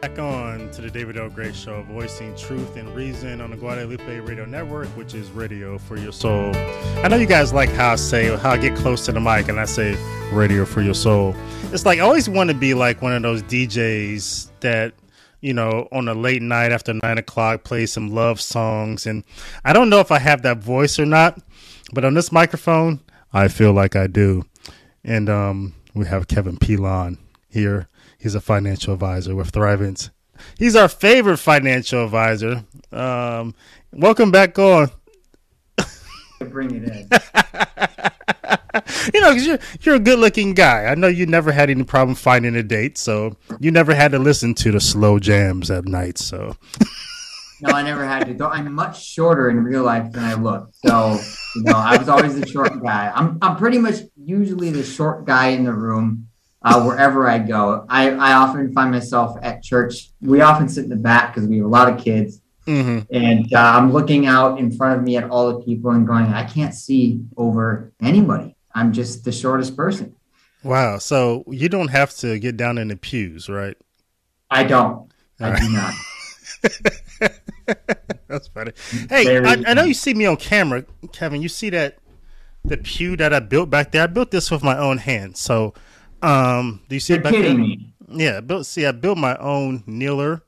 [0.00, 1.28] Back on to the David L.
[1.28, 5.96] Gray Show, voicing truth and reason on the Guadalupe Radio Network, which is radio for
[5.96, 6.50] your soul.
[7.04, 9.48] I know you guys like how I say, how I get close to the mic
[9.48, 9.96] and I say
[10.32, 11.36] radio for your soul.
[11.72, 14.92] It's like I always want to be like one of those DJs that,
[15.42, 19.04] you know, on a late night after nine o'clock, play some love songs.
[19.06, 19.24] And
[19.64, 21.38] I don't know if I have that voice or not,
[21.92, 23.00] but on this microphone,
[23.32, 24.44] I feel like I do.
[25.04, 27.18] And um, we have Kevin Pilon
[27.50, 27.88] here
[28.22, 30.10] He's a financial advisor with Thrivent.
[30.56, 32.64] He's our favorite financial advisor.
[32.92, 33.52] Um,
[33.92, 34.92] welcome back on.
[36.38, 37.08] Bring it in.
[39.14, 40.86] you know, cause you're you're a good looking guy.
[40.86, 44.18] I know you never had any problem finding a date, so you never had to
[44.18, 46.18] listen to the slow jams at night.
[46.18, 46.56] So.
[47.60, 48.34] no, I never had to.
[48.34, 51.18] Though I'm much shorter in real life than I look, so
[51.56, 53.12] you know, I was always the short guy.
[53.14, 56.28] I'm I'm pretty much usually the short guy in the room
[56.64, 57.84] uh, wherever I go.
[57.88, 60.10] I, I often find myself at church.
[60.20, 62.40] We often sit in the back because we have a lot of kids.
[62.66, 63.12] Mm-hmm.
[63.12, 66.26] And uh, I'm looking out in front of me at all the people and going,
[66.26, 68.54] I can't see over anybody.
[68.74, 70.14] I'm just the shortest person.
[70.62, 70.98] Wow.
[70.98, 73.76] So you don't have to get down in the pews, right?
[74.50, 75.10] I don't.
[75.40, 75.60] I right.
[75.60, 75.94] do not.
[78.28, 78.72] That's funny.
[79.08, 81.42] Hey, I, I, know you see me on camera, Kevin.
[81.42, 81.98] You see that
[82.64, 84.04] the pew that I built back there?
[84.04, 85.40] I built this with my own hands.
[85.40, 85.74] So
[86.22, 87.66] um, do you see You're it back kidding there?
[87.66, 87.94] me.
[88.08, 88.66] Yeah, built.
[88.66, 90.42] See, I built my own kneeler,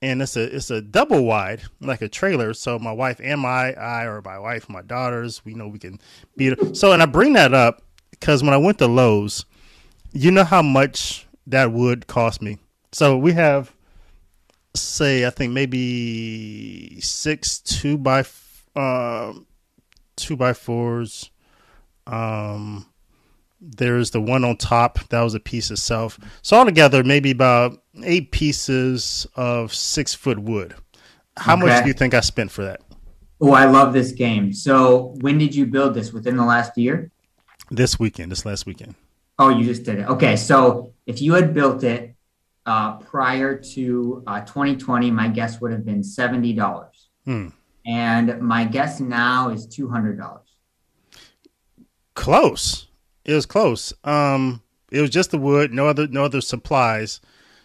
[0.00, 2.54] and it's a it's a double wide, like a trailer.
[2.54, 5.98] So my wife and my I, or my wife, my daughters, we know we can
[6.38, 6.76] it.
[6.76, 9.44] So, and I bring that up because when I went to Lowe's,
[10.12, 12.58] you know how much that would cost me.
[12.92, 13.74] So we have,
[14.74, 18.24] say, I think maybe six two by,
[18.76, 19.34] uh,
[20.16, 21.30] two by fours,
[22.06, 22.86] um,
[23.60, 26.18] there's the one on top that was a piece itself.
[26.42, 30.74] So altogether, maybe about eight pieces of six foot wood.
[31.36, 31.66] How okay.
[31.66, 32.80] much do you think I spent for that?
[33.40, 34.52] Oh, I love this game.
[34.52, 36.12] So when did you build this?
[36.12, 37.10] Within the last year?
[37.70, 38.32] This weekend.
[38.32, 38.94] This last weekend.
[39.38, 40.08] Oh, you just did it.
[40.08, 42.16] Okay, so if you had built it
[42.66, 47.48] uh, prior to uh, 2020, my guess would have been seventy dollars, hmm.
[47.86, 50.48] and my guess now is two hundred dollars.
[52.14, 52.87] Close.
[53.28, 53.92] It was close.
[54.04, 57.20] Um, it was just the wood, no other no other supplies.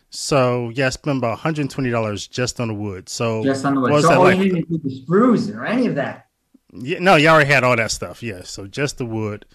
[0.09, 3.07] So yeah, I spent about one hundred and twenty dollars just on the wood.
[3.07, 4.01] So just on the wood.
[4.01, 6.27] So that, oh, like, you didn't include the sprues or any of that.
[6.73, 8.21] Yeah, no, you already had all that stuff.
[8.21, 9.45] Yeah, so just the wood,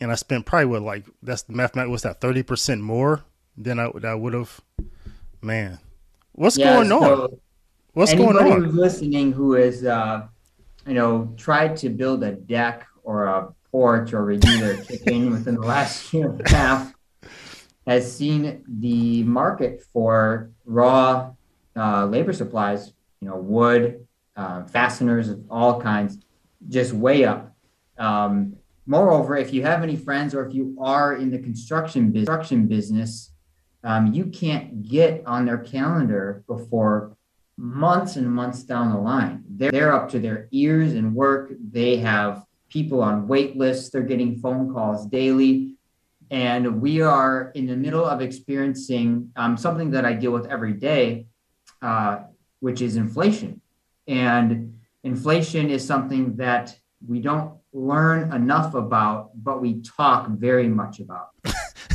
[0.00, 1.90] and I spent probably what like that's the mathematics.
[1.90, 2.22] What's that?
[2.22, 3.22] Thirty percent more
[3.54, 4.62] than I, I would have.
[5.42, 5.78] Man,
[6.32, 7.40] what's yeah, going so on?
[7.92, 8.64] What's going on?
[8.64, 10.26] Who's listening who is, uh,
[10.86, 15.66] you know, tried to build a deck or a porch or their kitchen within the
[15.66, 16.94] last year and a half
[17.86, 21.32] has seen the market for raw
[21.76, 24.06] uh, labor supplies, you know, wood,
[24.36, 26.18] uh, fasteners of all kinds,
[26.68, 27.54] just way up.
[27.98, 28.56] Um,
[28.86, 33.32] moreover, if you have any friends or if you are in the construction, construction business,
[33.82, 37.16] um, you can't get on their calendar before
[37.56, 39.44] months and months down the line.
[39.48, 41.52] They're, they're up to their ears in work.
[41.70, 43.90] They have people on wait lists.
[43.90, 45.76] They're getting phone calls daily.
[46.30, 50.72] And we are in the middle of experiencing um, something that I deal with every
[50.72, 51.26] day,
[51.82, 52.20] uh,
[52.60, 53.60] which is inflation.
[54.06, 61.00] And inflation is something that we don't learn enough about, but we talk very much
[61.00, 61.30] about.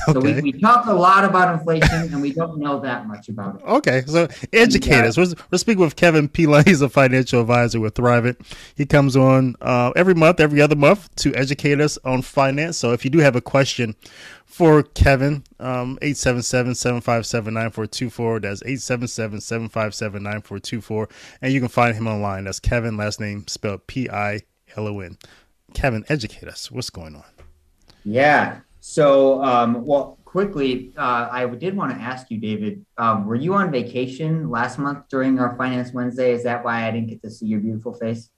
[0.05, 3.59] So we, we talk a lot about inflation and we don't know that much about
[3.59, 3.65] it.
[3.65, 4.03] Okay.
[4.05, 5.17] So educate us.
[5.17, 6.65] We're, we're speaking with Kevin Pilon.
[6.65, 8.37] He's a financial advisor with Thrivent.
[8.75, 12.77] He comes on uh, every month, every other month to educate us on finance.
[12.77, 13.95] So if you do have a question
[14.45, 18.41] for Kevin, um, 877-757-9424.
[18.41, 21.11] That's 877-757-9424.
[21.41, 22.45] And you can find him online.
[22.45, 25.17] That's Kevin, last name spelled P-I-L-O-N.
[25.73, 26.71] Kevin, educate us.
[26.71, 27.25] What's going on?
[28.05, 28.59] Yeah.
[28.87, 33.55] So, um, well, quickly, uh, I did want to ask you, David, um, were you
[33.55, 36.33] on vacation last month during our Finance Wednesday?
[36.33, 38.29] Is that why I didn't get to see your beautiful face?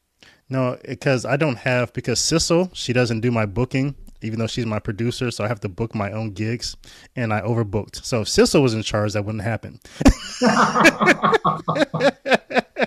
[0.50, 4.66] No, because I don't have, because Sissel, she doesn't do my booking, even though she's
[4.66, 5.32] my producer.
[5.32, 6.78] So I have to book my own gigs,
[7.18, 8.06] and I overbooked.
[8.06, 9.82] So if Sissel was in charge, that wouldn't happen.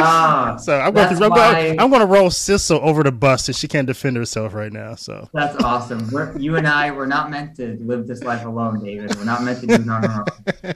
[0.00, 3.48] Ah, so I'm going, to, I'm, going, I'm going to roll Sissel over the bus
[3.48, 4.94] if she can't defend herself right now.
[4.94, 6.08] So that's awesome.
[6.10, 9.14] We're, you and I were not meant to live this life alone, David.
[9.16, 10.24] We're not meant to do it on our
[10.64, 10.74] own.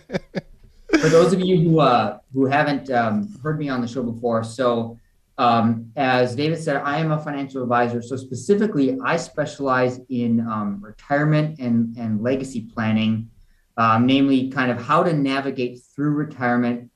[1.00, 4.42] For those of you who uh, who haven't um, heard me on the show before,
[4.44, 4.98] so
[5.38, 8.00] um, as David said, I am a financial advisor.
[8.00, 13.30] So specifically, I specialize in um, retirement and and legacy planning
[13.76, 16.90] um, namely, kind of how to navigate through retirement,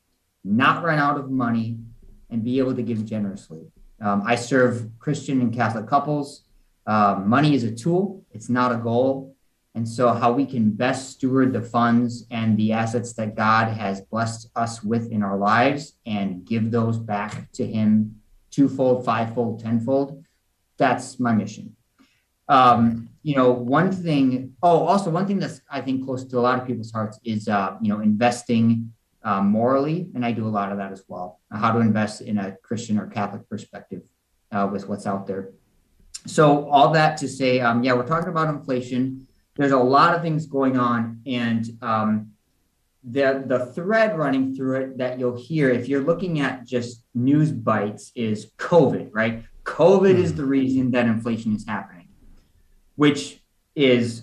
[0.44, 1.78] not run out of money,
[2.31, 3.66] and be able to give generously.
[4.01, 6.45] Um, I serve Christian and Catholic couples.
[6.87, 9.37] Uh, money is a tool, it's not a goal.
[9.74, 14.01] And so, how we can best steward the funds and the assets that God has
[14.01, 18.16] blessed us with in our lives and give those back to Him
[18.51, 20.24] twofold, fivefold, tenfold,
[20.76, 21.76] that's my mission.
[22.49, 26.41] Um, you know, one thing, oh, also one thing that's I think close to a
[26.41, 30.08] lot of people's hearts is, uh, you know, investing uh, morally.
[30.14, 31.40] And I do a lot of that as well.
[31.52, 34.02] How to invest in a Christian or Catholic perspective
[34.52, 35.50] uh, with what's out there.
[36.26, 39.26] So, all that to say, um, yeah, we're talking about inflation
[39.60, 42.32] there's a lot of things going on and um,
[43.04, 47.52] the the thread running through it that you'll hear if you're looking at just news
[47.52, 50.36] bites is covid right covid is hmm.
[50.38, 52.08] the reason that inflation is happening
[52.96, 53.42] which
[53.74, 54.22] is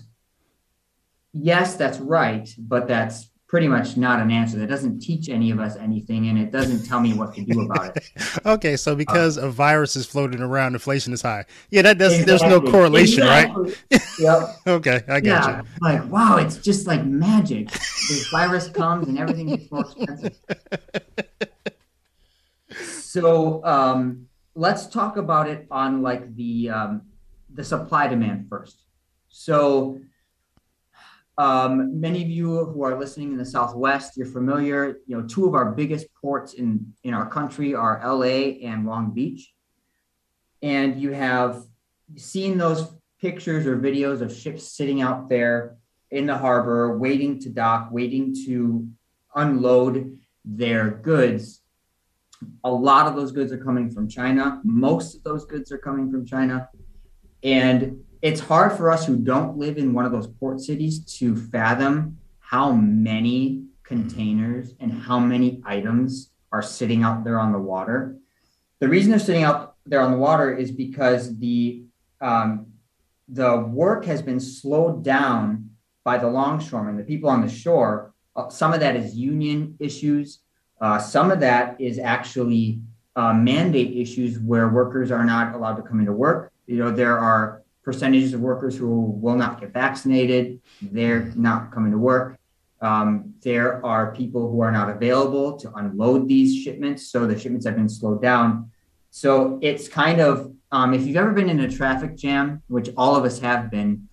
[1.32, 4.58] yes that's right but that's pretty much not an answer.
[4.58, 7.62] That doesn't teach any of us anything, and it doesn't tell me what to do
[7.62, 8.10] about it.
[8.46, 11.46] okay, so because uh, a virus is floating around, inflation is high.
[11.70, 12.12] Yeah, that does.
[12.12, 12.30] Exactly.
[12.30, 13.74] There's no correlation, exactly.
[13.90, 14.02] right?
[14.18, 14.56] Yep.
[14.66, 15.66] okay, I got yeah, you.
[15.80, 17.70] Like wow, it's just like magic.
[17.70, 20.38] the virus comes and everything gets more expensive.
[22.82, 27.02] so um, let's talk about it on like the um,
[27.52, 28.84] the supply demand first.
[29.30, 30.00] So
[31.38, 34.98] um, many of you who are listening in the Southwest, you're familiar.
[35.06, 39.12] You know, two of our biggest ports in in our country are LA and Long
[39.12, 39.54] Beach,
[40.62, 41.62] and you have
[42.16, 45.76] seen those pictures or videos of ships sitting out there
[46.10, 48.88] in the harbor, waiting to dock, waiting to
[49.36, 51.62] unload their goods.
[52.64, 54.60] A lot of those goods are coming from China.
[54.64, 56.68] Most of those goods are coming from China,
[57.44, 61.36] and it's hard for us who don't live in one of those port cities to
[61.36, 68.16] fathom how many containers and how many items are sitting out there on the water.
[68.80, 71.84] The reason they're sitting out there on the water is because the
[72.20, 72.66] um,
[73.28, 75.70] the work has been slowed down
[76.02, 78.14] by the longshoremen, the people on the shore.
[78.34, 80.40] Uh, some of that is union issues.
[80.80, 82.80] Uh, some of that is actually
[83.16, 86.52] uh, mandate issues where workers are not allowed to come into work.
[86.66, 90.60] You know, there are percentages of workers who will not get vaccinated.
[90.82, 92.38] They're not coming to work.
[92.82, 97.10] Um, there are people who are not available to unload these shipments.
[97.10, 98.70] So the shipments have been slowed down.
[99.10, 103.16] So it's kind of, um, if you've ever been in a traffic jam, which all
[103.16, 104.06] of us have been,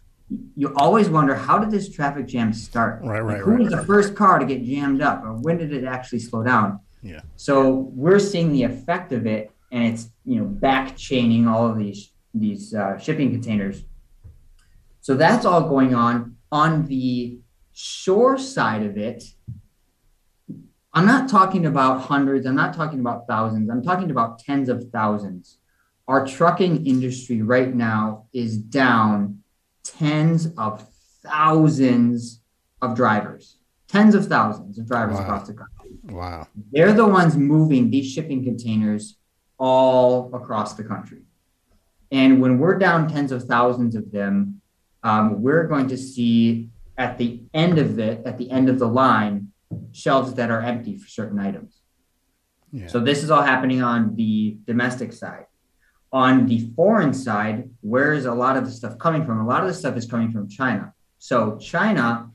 [0.55, 3.01] you always wonder how did this traffic jam start?
[3.03, 3.33] Right, right.
[3.33, 3.81] Like, who right, was right.
[3.81, 6.79] the first car to get jammed up, or when did it actually slow down?
[7.03, 7.19] Yeah.
[7.35, 11.77] So we're seeing the effect of it, and it's you know back chaining all of
[11.77, 13.83] these these uh, shipping containers.
[15.01, 16.37] So that's all going on.
[16.51, 17.39] On the
[17.73, 19.23] shore side of it,
[20.93, 24.89] I'm not talking about hundreds, I'm not talking about thousands, I'm talking about tens of
[24.91, 25.57] thousands.
[26.07, 29.39] Our trucking industry right now is down
[29.83, 30.87] tens of
[31.21, 32.41] thousands
[32.81, 33.57] of drivers,
[33.89, 35.23] tens of thousands of drivers wow.
[35.23, 35.97] across the country.
[36.03, 36.47] Wow.
[36.71, 39.17] They're the ones moving these shipping containers
[39.57, 41.24] all across the country.
[42.11, 44.61] And when we're down tens of thousands of them,
[45.03, 48.87] um, we're going to see at the end of it, at the end of the
[48.87, 49.51] line,
[49.91, 51.81] shelves that are empty for certain items.
[52.71, 52.87] Yeah.
[52.87, 55.45] So this is all happening on the domestic side.
[56.11, 59.39] On the foreign side, where is a lot of the stuff coming from?
[59.39, 60.93] A lot of the stuff is coming from China.
[61.19, 62.29] So China,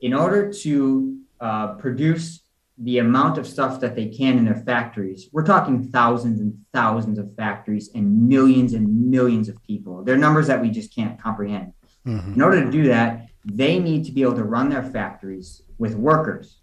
[0.00, 2.40] in order to uh, produce
[2.78, 5.28] the amount of stuff that they can in their factories.
[5.32, 10.04] We're talking thousands and thousands of factories and millions and millions of people.
[10.04, 11.72] They're numbers that we just can't comprehend.
[12.06, 12.34] Mm-hmm.
[12.34, 15.94] In order to do that, they need to be able to run their factories with
[15.94, 16.60] workers.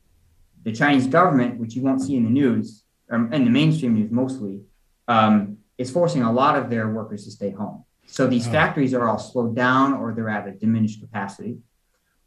[0.64, 4.12] The Chinese government, which you won't see in the news, or in the mainstream news
[4.12, 4.62] mostly,
[5.08, 7.84] um, is forcing a lot of their workers to stay home.
[8.06, 8.52] So these oh.
[8.52, 11.58] factories are all slowed down or they're at a diminished capacity.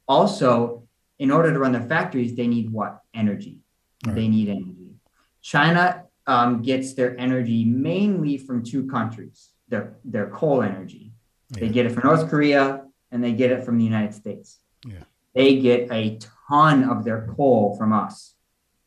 [0.08, 0.86] Also,
[1.18, 3.00] in order to run their factories, they need what?
[3.14, 3.60] Energy.
[4.06, 4.14] Right.
[4.14, 4.94] They need energy.
[5.42, 9.50] China um, gets their energy mainly from two countries.
[9.68, 11.12] Their their coal energy.
[11.50, 11.60] Yeah.
[11.60, 14.58] They get it from North Korea and they get it from the United States.
[14.84, 15.04] Yeah.
[15.34, 18.34] They get a ton of their coal from us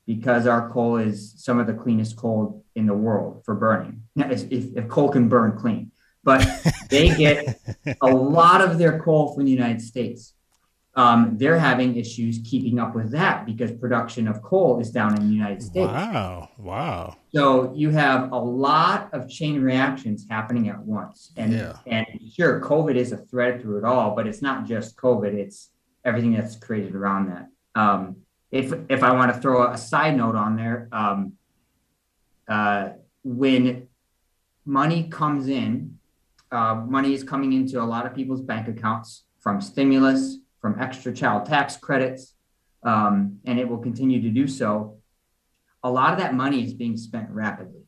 [0.06, 4.04] because our coal is some of the cleanest coal in the world for burning.
[4.16, 5.92] If, if coal can burn clean,
[6.24, 6.46] but
[6.90, 7.60] they get
[8.02, 10.34] a lot of their coal from the United States
[11.00, 15.30] um, they're having issues keeping up with that because production of coal is down in
[15.30, 15.90] the United States.
[15.90, 16.50] Wow.
[16.58, 17.16] Wow.
[17.34, 21.32] So you have a lot of chain reactions happening at once.
[21.38, 21.78] And, yeah.
[21.88, 25.70] and sure, COVID is a thread through it all, but it's not just COVID, it's
[26.04, 27.48] everything that's created around that.
[27.80, 28.18] Um,
[28.52, 31.34] if if I want to throw a side note on there, um,
[32.50, 32.90] uh,
[33.24, 33.88] when
[34.66, 35.98] money comes in,
[36.52, 41.14] uh, money is coming into a lot of people's bank accounts from stimulus, from extra
[41.14, 42.36] child tax credits,
[42.84, 44.98] um, and it will continue to do so.
[45.84, 47.84] A lot of that money is being spent rapidly.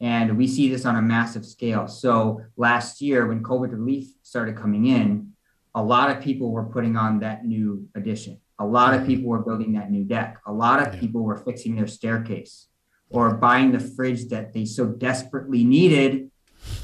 [0.00, 1.88] And we see this on a massive scale.
[1.88, 5.32] So last year, when COVID relief started coming in,
[5.74, 8.40] a lot of people were putting on that new addition.
[8.58, 10.38] A lot of people were building that new deck.
[10.46, 12.68] A lot of people were fixing their staircase
[13.10, 16.30] or buying the fridge that they so desperately needed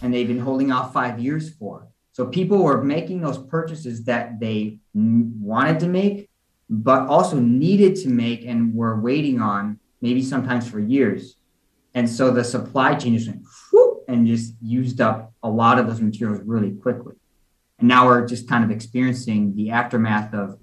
[0.03, 1.89] and they've been holding off five years for.
[2.13, 6.29] So people were making those purchases that they wanted to make,
[6.69, 11.37] but also needed to make and were waiting on, maybe sometimes for years.
[11.95, 13.43] And so the supply chain just went
[13.73, 17.15] whoop, and just used up a lot of those materials really quickly.
[17.79, 20.59] And now we're just kind of experiencing the aftermath of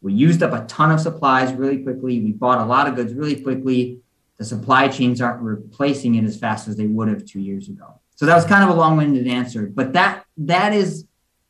[0.00, 2.20] we used up a ton of supplies really quickly.
[2.20, 4.00] We bought a lot of goods really quickly.
[4.38, 8.00] The supply chains aren't replacing it as fast as they would have two years ago.
[8.16, 11.06] So that was kind of a long-winded answer, but that that is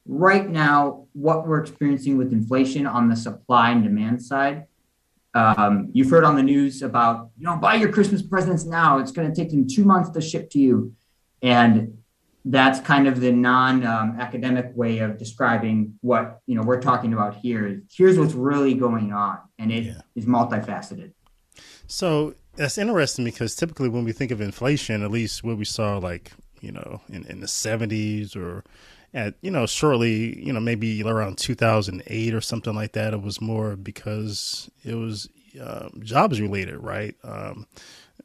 [0.07, 4.67] right now what we're experiencing with inflation on the supply and demand side.
[5.35, 8.99] Um, you've heard on the news about, you know, buy your Christmas presents now.
[8.99, 10.95] It's going to take them two months to ship to you.
[11.41, 11.99] And
[12.45, 17.37] that's kind of the non-academic um, way of describing what, you know, we're talking about
[17.37, 17.83] here.
[17.91, 19.39] Here's what's really going on.
[19.59, 20.01] And it yeah.
[20.17, 21.13] is multifaceted.
[21.87, 25.99] So that's interesting because typically when we think of inflation, at least what we saw
[25.99, 28.65] like, you know, in, in the 70s or
[29.15, 33.43] at you know shortly you know maybe around 2008 or something like that it was
[33.43, 35.29] more because it was
[35.61, 37.15] uh, jobs related right?
[37.23, 37.67] Um,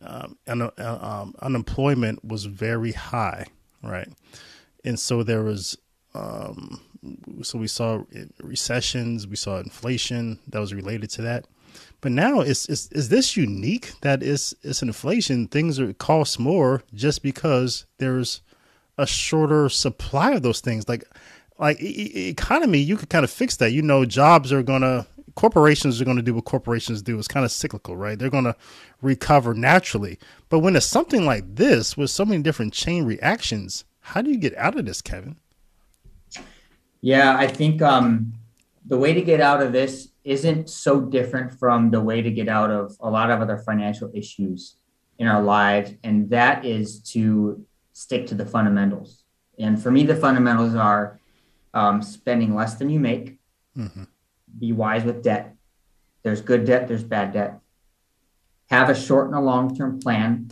[0.02, 3.48] um, and, uh, um, unemployment was very high
[3.84, 4.08] right?
[4.86, 5.78] And so there was
[6.14, 6.80] um,
[7.42, 8.04] so we saw
[8.42, 11.46] recessions we saw inflation that was related to that
[12.02, 16.84] but now is is is this unique that it's an inflation things are cost more
[16.94, 18.42] just because there's
[18.98, 20.90] a shorter supply of those things.
[20.90, 21.04] Like,
[21.60, 23.72] like e- economy, you could kind of fix that.
[23.72, 27.18] You know, jobs are gonna, corporations are gonna do what corporations do.
[27.18, 28.18] It's kind of cyclical, right?
[28.18, 28.56] They're gonna
[29.02, 30.18] recover naturally.
[30.50, 34.38] But when it's something like this with so many different chain reactions, how do you
[34.38, 35.38] get out of this, Kevin?
[37.02, 38.34] Yeah, I think um,
[38.86, 42.50] the way to get out of this isn't so different from the way to get
[42.50, 44.76] out of a lot of other financial issues
[45.18, 49.24] in our lives, and that is to stick to the fundamentals.
[49.58, 51.20] And for me, the fundamentals are
[51.74, 53.40] um, spending less than you make,
[53.76, 54.04] mm-hmm.
[54.60, 55.56] be wise with debt.
[56.24, 57.60] There's good debt, there's bad debt.
[58.70, 60.52] Have a short and a long term plan,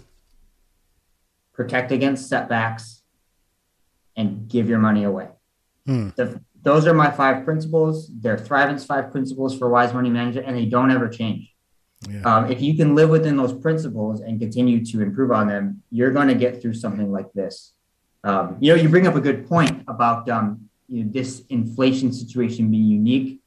[1.53, 3.03] protect against setbacks,
[4.15, 5.28] and give your money away.
[5.88, 6.15] Mm.
[6.15, 8.09] The, those are my five principles.
[8.11, 11.53] They're Thrivent's five principles for wise money management, and they don't ever change.
[12.09, 12.22] Yeah.
[12.24, 16.11] Um, if you can live within those principles and continue to improve on them, you're
[16.11, 17.74] going to get through something like this.
[18.24, 22.11] Um, you know, you bring up a good point about um, you know, this inflation
[22.11, 23.41] situation being unique.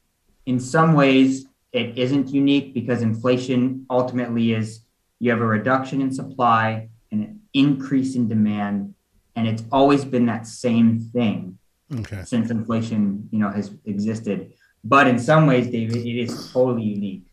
[0.46, 4.82] In some ways, it isn't unique because inflation ultimately is
[5.18, 8.94] you have a reduction in supply and an increase in demand,
[9.34, 11.57] and it's always been that same thing
[11.92, 12.22] okay.
[12.24, 14.52] since inflation, you know, has existed.
[14.84, 17.28] But in some ways, David, it is totally unique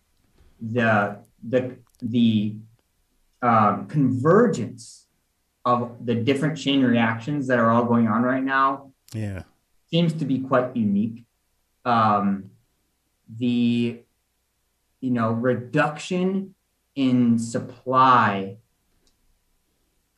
[0.61, 2.55] the the the
[3.41, 5.07] um, convergence
[5.65, 9.43] of the different chain reactions that are all going on right now yeah
[9.89, 11.25] seems to be quite unique
[11.85, 12.49] um,
[13.37, 14.01] the
[15.01, 16.55] you know reduction
[16.95, 18.57] in supply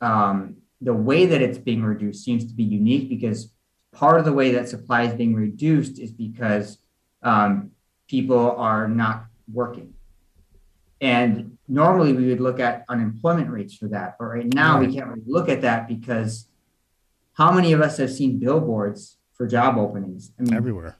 [0.00, 3.52] um, the way that it's being reduced seems to be unique because
[3.92, 6.78] part of the way that supply is being reduced is because
[7.22, 7.72] um,
[8.06, 9.94] people are not working
[11.00, 14.16] and normally we would look at unemployment rates for that.
[14.18, 16.48] But right now we can't really look at that because
[17.34, 20.32] how many of us have seen billboards for job openings?
[20.38, 20.96] I mean, everywhere.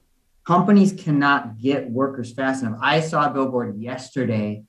[0.46, 2.78] Companies cannot get workers fast enough.
[2.80, 4.64] I saw a billboard yesterday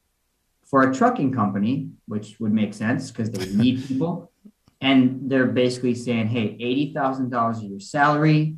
[0.65, 4.31] for a trucking company, which would make sense because they need people.
[4.81, 6.57] And they're basically saying, hey,
[6.95, 8.55] $80,000 of your salary,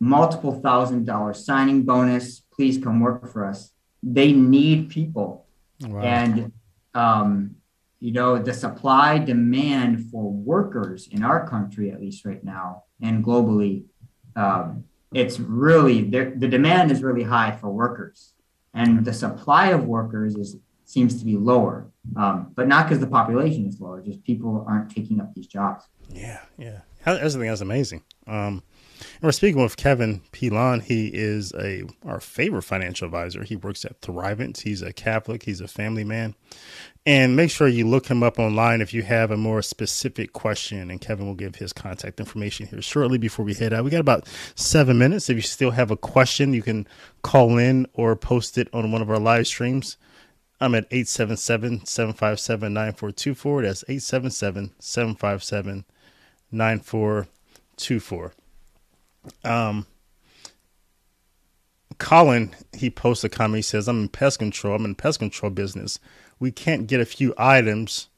[0.00, 3.70] multiple thousand dollar signing bonus, please come work for us.
[4.02, 5.42] They need people
[5.88, 6.00] Wow.
[6.00, 6.52] And,
[6.94, 7.56] um,
[8.00, 13.24] you know, the supply demand for workers in our country, at least right now, and
[13.24, 13.84] globally,
[14.34, 14.84] um,
[15.14, 18.32] it's really the demand is really high for workers,
[18.72, 20.56] and the supply of workers is
[20.92, 21.86] seems to be lower,
[22.16, 25.84] um, but not because the population is lower, just people aren't taking up these jobs.
[26.10, 28.02] Yeah, yeah, that's the thing that's amazing.
[28.26, 28.62] Um,
[29.00, 30.80] And we're speaking with Kevin Pilon.
[30.80, 33.42] He is a our favorite financial advisor.
[33.42, 34.60] He works at Thrivent.
[34.60, 35.42] He's a Catholic.
[35.42, 36.34] He's a family man.
[37.04, 40.88] And make sure you look him up online if you have a more specific question.
[40.88, 43.82] And Kevin will give his contact information here shortly before we head out.
[43.82, 45.28] We got about seven minutes.
[45.28, 46.86] If you still have a question, you can
[47.22, 49.96] call in or post it on one of our live streams.
[50.62, 53.62] I'm at 877 757 9424.
[53.62, 55.84] That's 877 757
[56.52, 58.32] 9424.
[59.44, 59.86] Um,
[61.98, 63.56] Colin, he posts a comment.
[63.56, 64.76] He says, I'm in pest control.
[64.76, 65.98] I'm in pest control business.
[66.38, 68.08] We can't get a few items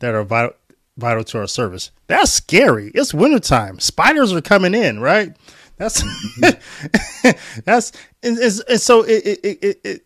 [0.00, 0.56] that are vital,
[0.96, 1.92] vital to our service.
[2.08, 2.90] That's scary.
[2.96, 3.78] It's wintertime.
[3.78, 5.36] Spiders are coming in, right?
[5.76, 6.02] That's,
[7.64, 7.92] that's,
[8.24, 10.04] and, and so it, it, it, it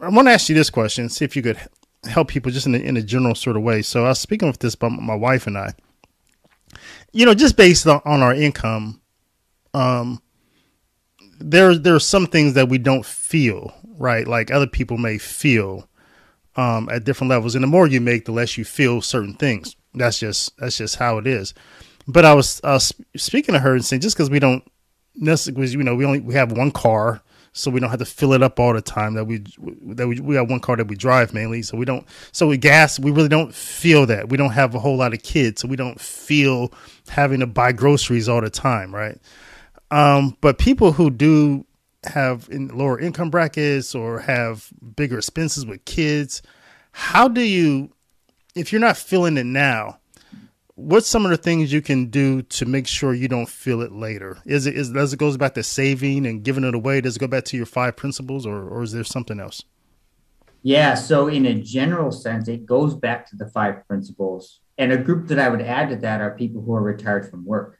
[0.00, 1.58] I want to ask you this question, see if you could
[2.04, 3.82] help people just in a, in a general sort of way.
[3.82, 5.74] So I was speaking with this by my wife and I.
[7.12, 9.00] You know, just based on, on our income,
[9.74, 10.22] um,
[11.38, 15.88] there there are some things that we don't feel right, like other people may feel
[16.56, 17.54] um, at different levels.
[17.54, 19.76] And the more you make, the less you feel certain things.
[19.94, 21.54] That's just that's just how it is.
[22.06, 24.64] But I was I was speaking to her and saying just because we don't
[25.14, 27.22] necessarily, you know, we only we have one car
[27.52, 29.14] so we don't have to fill it up all the time.
[29.14, 29.44] That we
[29.94, 32.06] that we we have one car that we drive mainly, so we don't.
[32.32, 34.28] So we gas, we really don't feel that.
[34.28, 36.72] We don't have a whole lot of kids, so we don't feel
[37.08, 39.18] having to buy groceries all the time, right?
[39.90, 41.66] Um, but people who do
[42.04, 46.42] have in lower income brackets or have bigger expenses with kids,
[46.92, 47.92] how do you,
[48.54, 49.98] if you're not feeling it now?
[50.74, 53.92] What's some of the things you can do to make sure you don't feel it
[53.92, 54.38] later?
[54.44, 57.00] Is it is does it goes back to saving and giving it away?
[57.00, 59.62] Does it go back to your five principles, or or is there something else?
[60.62, 64.60] Yeah, so in a general sense, it goes back to the five principles.
[64.78, 67.44] And a group that I would add to that are people who are retired from
[67.44, 67.78] work,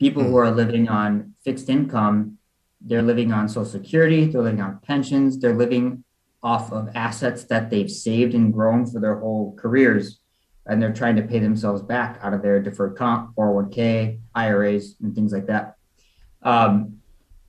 [0.00, 0.32] people mm-hmm.
[0.32, 2.38] who are living on fixed income.
[2.80, 6.04] They're living on Social Security, they're living on pensions, they're living
[6.42, 10.20] off of assets that they've saved and grown for their whole careers
[10.66, 15.14] and they're trying to pay themselves back out of their deferred comp, 401k, IRAs, and
[15.14, 15.76] things like that.
[16.42, 16.98] Um,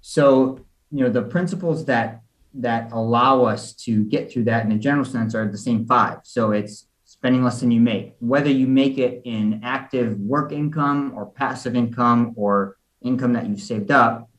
[0.01, 2.21] so, you know, the principles that
[2.53, 6.19] that allow us to get through that in a general sense are the same five.
[6.23, 11.13] So it's spending less than you make, whether you make it in active work income
[11.15, 14.29] or passive income or income that you've saved up,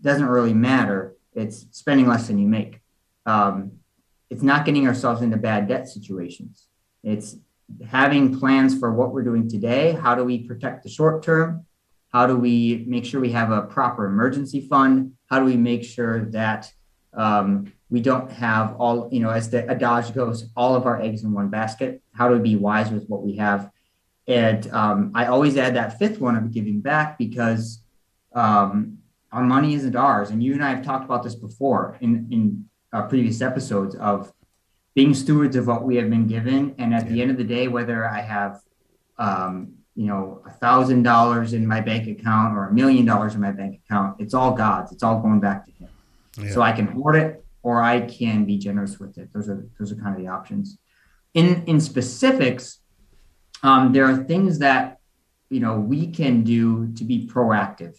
[0.00, 1.14] doesn't really matter.
[1.34, 2.80] It's spending less than you make.
[3.24, 3.72] Um,
[4.30, 6.66] it's not getting ourselves into bad debt situations.
[7.02, 7.36] It's
[7.88, 9.92] having plans for what we're doing today.
[9.92, 11.66] How do we protect the short term?
[12.12, 15.12] How do we make sure we have a proper emergency fund?
[15.28, 16.72] How do we make sure that
[17.12, 21.24] um, we don't have all, you know, as the adage goes, all of our eggs
[21.24, 22.02] in one basket?
[22.14, 23.70] How do we be wise with what we have?
[24.28, 27.82] And um, I always add that fifth one of giving back because
[28.34, 28.98] um,
[29.32, 30.30] our money isn't ours.
[30.30, 34.32] And you and I have talked about this before in, in uh, previous episodes of
[34.96, 36.74] being stewards of what we have been given.
[36.78, 37.12] And at yeah.
[37.12, 38.62] the end of the day, whether I have,
[39.18, 43.42] um, you know, a thousand dollars in my bank account or a million dollars in
[43.42, 44.92] my bank account, it's all God's.
[44.92, 45.88] It's all going back to Him.
[46.38, 46.50] Yeah.
[46.50, 49.30] So I can hoard it or I can be generous with it.
[49.34, 50.78] Those are those are kind of the options.
[51.34, 52.78] In in specifics,
[53.62, 54.98] um, there are things that
[55.50, 57.98] you know we can do to be proactive.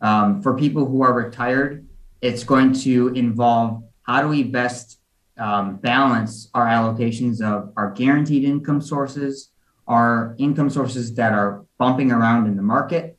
[0.00, 1.86] Um, for people who are retired,
[2.22, 4.97] it's going to involve how do we best
[5.38, 9.50] um, balance our allocations of our guaranteed income sources,
[9.86, 13.18] our income sources that are bumping around in the market,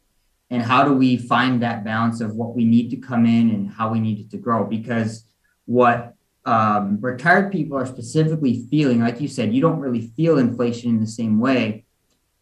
[0.50, 3.70] and how do we find that balance of what we need to come in and
[3.70, 4.66] how we need it to grow?
[4.66, 5.26] Because
[5.66, 6.16] what
[6.46, 11.00] um, retired people are specifically feeling, like you said, you don't really feel inflation in
[11.00, 11.86] the same way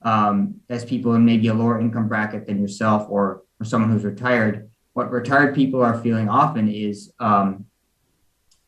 [0.03, 4.05] um, as people in maybe a lower income bracket than yourself or, or someone who's
[4.05, 4.69] retired.
[4.93, 7.65] What retired people are feeling often is um,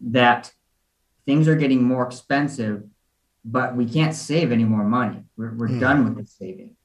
[0.02, 0.52] that
[1.30, 2.82] things are getting more expensive,
[3.46, 5.20] but we can't save any more money.
[5.38, 5.80] We're, we're mm.
[5.80, 6.76] done with the saving.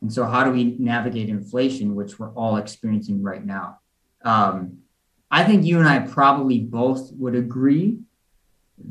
[0.00, 3.80] And so, how do we navigate inflation, which we're all experiencing right now?
[4.24, 4.78] Um,
[5.30, 7.98] I think you and I probably both would agree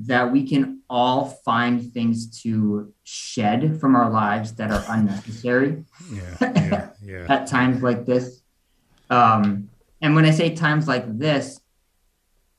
[0.05, 6.35] that we can all find things to shed from our lives that are unnecessary yeah,
[6.41, 7.25] yeah, yeah.
[7.29, 8.43] at times like this.
[9.09, 11.59] Um, and when I say times like this,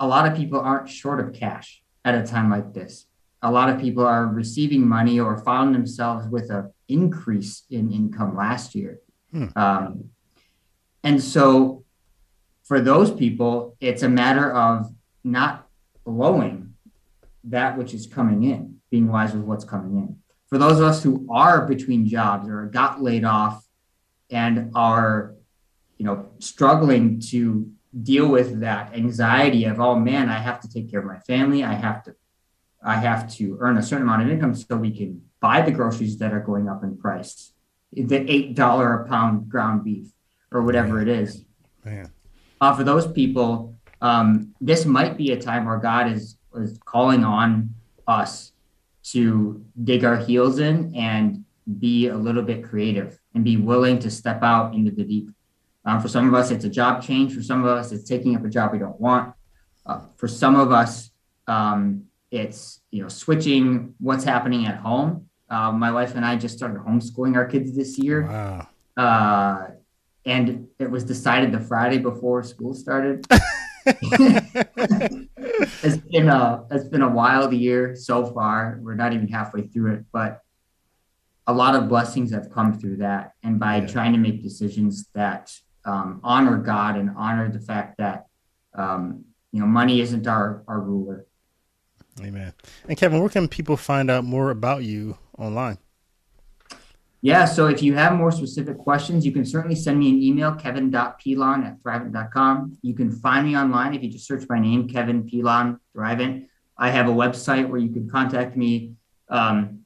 [0.00, 3.06] a lot of people aren't short of cash at a time like this.
[3.42, 8.36] A lot of people are receiving money or found themselves with an increase in income
[8.36, 9.00] last year.
[9.32, 9.46] Hmm.
[9.56, 10.04] Um,
[11.02, 11.84] and so
[12.62, 14.92] for those people, it's a matter of
[15.24, 15.66] not
[16.04, 16.74] blowing
[17.44, 20.16] that which is coming in, being wise with what's coming in.
[20.48, 23.64] For those of us who are between jobs or got laid off
[24.30, 25.34] and are
[26.02, 27.70] you know, struggling to
[28.00, 31.62] deal with that anxiety of, oh man, I have to take care of my family.
[31.62, 32.14] I have to,
[32.84, 36.18] I have to earn a certain amount of income so we can buy the groceries
[36.18, 37.52] that are going up in price,
[37.92, 40.08] the eight dollar a pound ground beef
[40.50, 41.08] or whatever Man.
[41.08, 41.44] it is.
[41.84, 42.10] Man.
[42.60, 47.24] Uh, for those people, um, this might be a time where God is is calling
[47.24, 47.74] on
[48.06, 48.52] us
[49.04, 51.44] to dig our heels in and
[51.78, 55.30] be a little bit creative and be willing to step out into the deep.
[55.84, 57.34] Um, for some of us, it's a job change.
[57.34, 59.34] For some of us, it's taking up a job we don't want.
[59.84, 61.10] Uh, for some of us,
[61.48, 65.28] um, it's you know switching what's happening at home.
[65.50, 68.68] Uh, my wife and I just started homeschooling our kids this year, Wow.
[68.96, 69.66] uh,
[70.24, 73.26] and it was decided the Friday before school started.
[73.84, 74.06] it's
[76.12, 78.78] been a it's been a wild year so far.
[78.80, 80.40] We're not even halfway through it, but
[81.48, 83.32] a lot of blessings have come through that.
[83.42, 83.86] And by Yeah.
[83.88, 85.52] trying to make decisions that
[85.84, 88.26] um, honor God and honor the fact that
[88.74, 91.26] um, you know money isn't our our ruler.
[92.20, 92.52] Amen.
[92.88, 95.78] And Kevin, where can people find out more about you online?
[97.24, 100.52] Yeah, so if you have more specific questions, you can certainly send me an email,
[100.56, 102.78] kevin.pilon at thrivent.com.
[102.82, 106.48] You can find me online if you just search my name, Kevin Pilon Thrivent.
[106.76, 108.94] I have a website where you can contact me.
[109.28, 109.82] Um,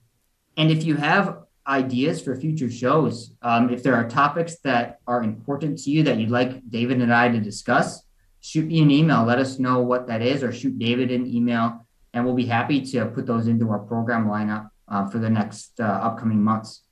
[0.57, 5.22] and if you have ideas for future shows, um, if there are topics that are
[5.22, 8.02] important to you that you'd like David and I to discuss,
[8.40, 9.24] shoot me an email.
[9.24, 12.80] Let us know what that is, or shoot David an email, and we'll be happy
[12.92, 16.82] to put those into our program lineup uh, for the next uh, upcoming months.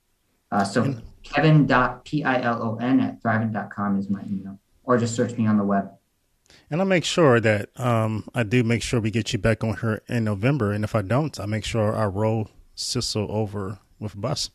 [0.51, 5.91] Uh, so kevin.pilon at thrivent.com is my email, or just search me on the web.
[6.69, 9.77] And I'll make sure that um, I do make sure we get you back on
[9.77, 10.71] here in November.
[10.71, 14.49] And if I don't, I make sure I roll Sissel over with bus.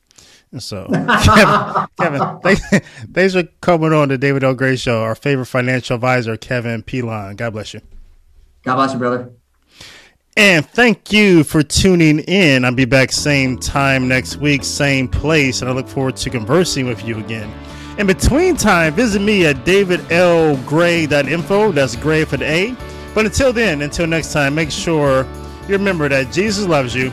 [0.52, 0.86] And so,
[1.24, 2.68] Kevin, Kevin thanks,
[3.12, 4.54] thanks for coming on the David L.
[4.54, 5.02] Gray Show.
[5.02, 7.36] Our favorite financial advisor, Kevin Pilon.
[7.36, 7.80] God bless you.
[8.64, 9.30] God bless you, brother.
[10.36, 12.64] And thank you for tuning in.
[12.64, 16.86] I'll be back same time next week, same place, and I look forward to conversing
[16.86, 17.52] with you again.
[17.98, 21.72] In between time, visit me at davidlgray.info.
[21.72, 22.74] That's gray for the A.
[23.14, 25.26] But until then, until next time, make sure
[25.68, 27.10] you remember that Jesus loves you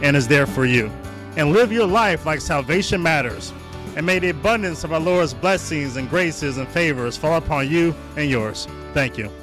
[0.00, 0.90] and is there for you.
[1.36, 3.52] And live your life like salvation matters.
[3.96, 7.94] And may the abundance of our Lord's blessings and graces and favors fall upon you
[8.16, 8.66] and yours.
[8.94, 9.41] Thank you.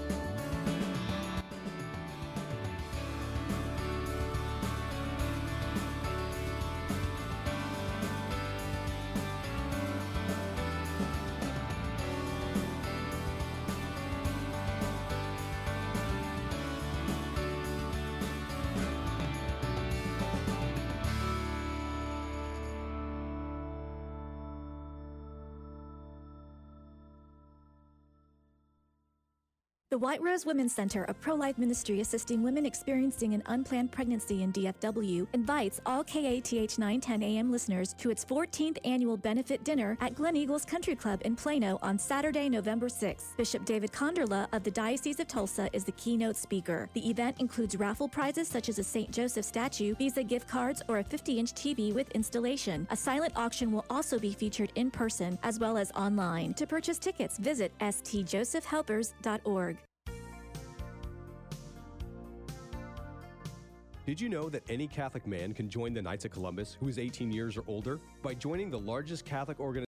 [29.99, 34.43] The White Rose Women's Center, a pro life ministry assisting women experiencing an unplanned pregnancy
[34.43, 40.15] in DFW, invites all KATH 910 AM listeners to its 14th annual benefit dinner at
[40.15, 43.35] Gleneagles Country Club in Plano on Saturday, November 6th.
[43.35, 46.89] Bishop David Konderla of the Diocese of Tulsa is the keynote speaker.
[46.93, 49.11] The event includes raffle prizes such as a St.
[49.11, 52.87] Joseph statue, Visa gift cards, or a 50 inch TV with installation.
[52.89, 56.53] A silent auction will also be featured in person as well as online.
[56.53, 59.77] To purchase tickets, visit stjosephhelpers.org.
[64.09, 66.97] Did you know that any Catholic man can join the Knights of Columbus who is
[66.97, 67.99] 18 years or older?
[68.23, 69.88] By joining the largest Catholic organization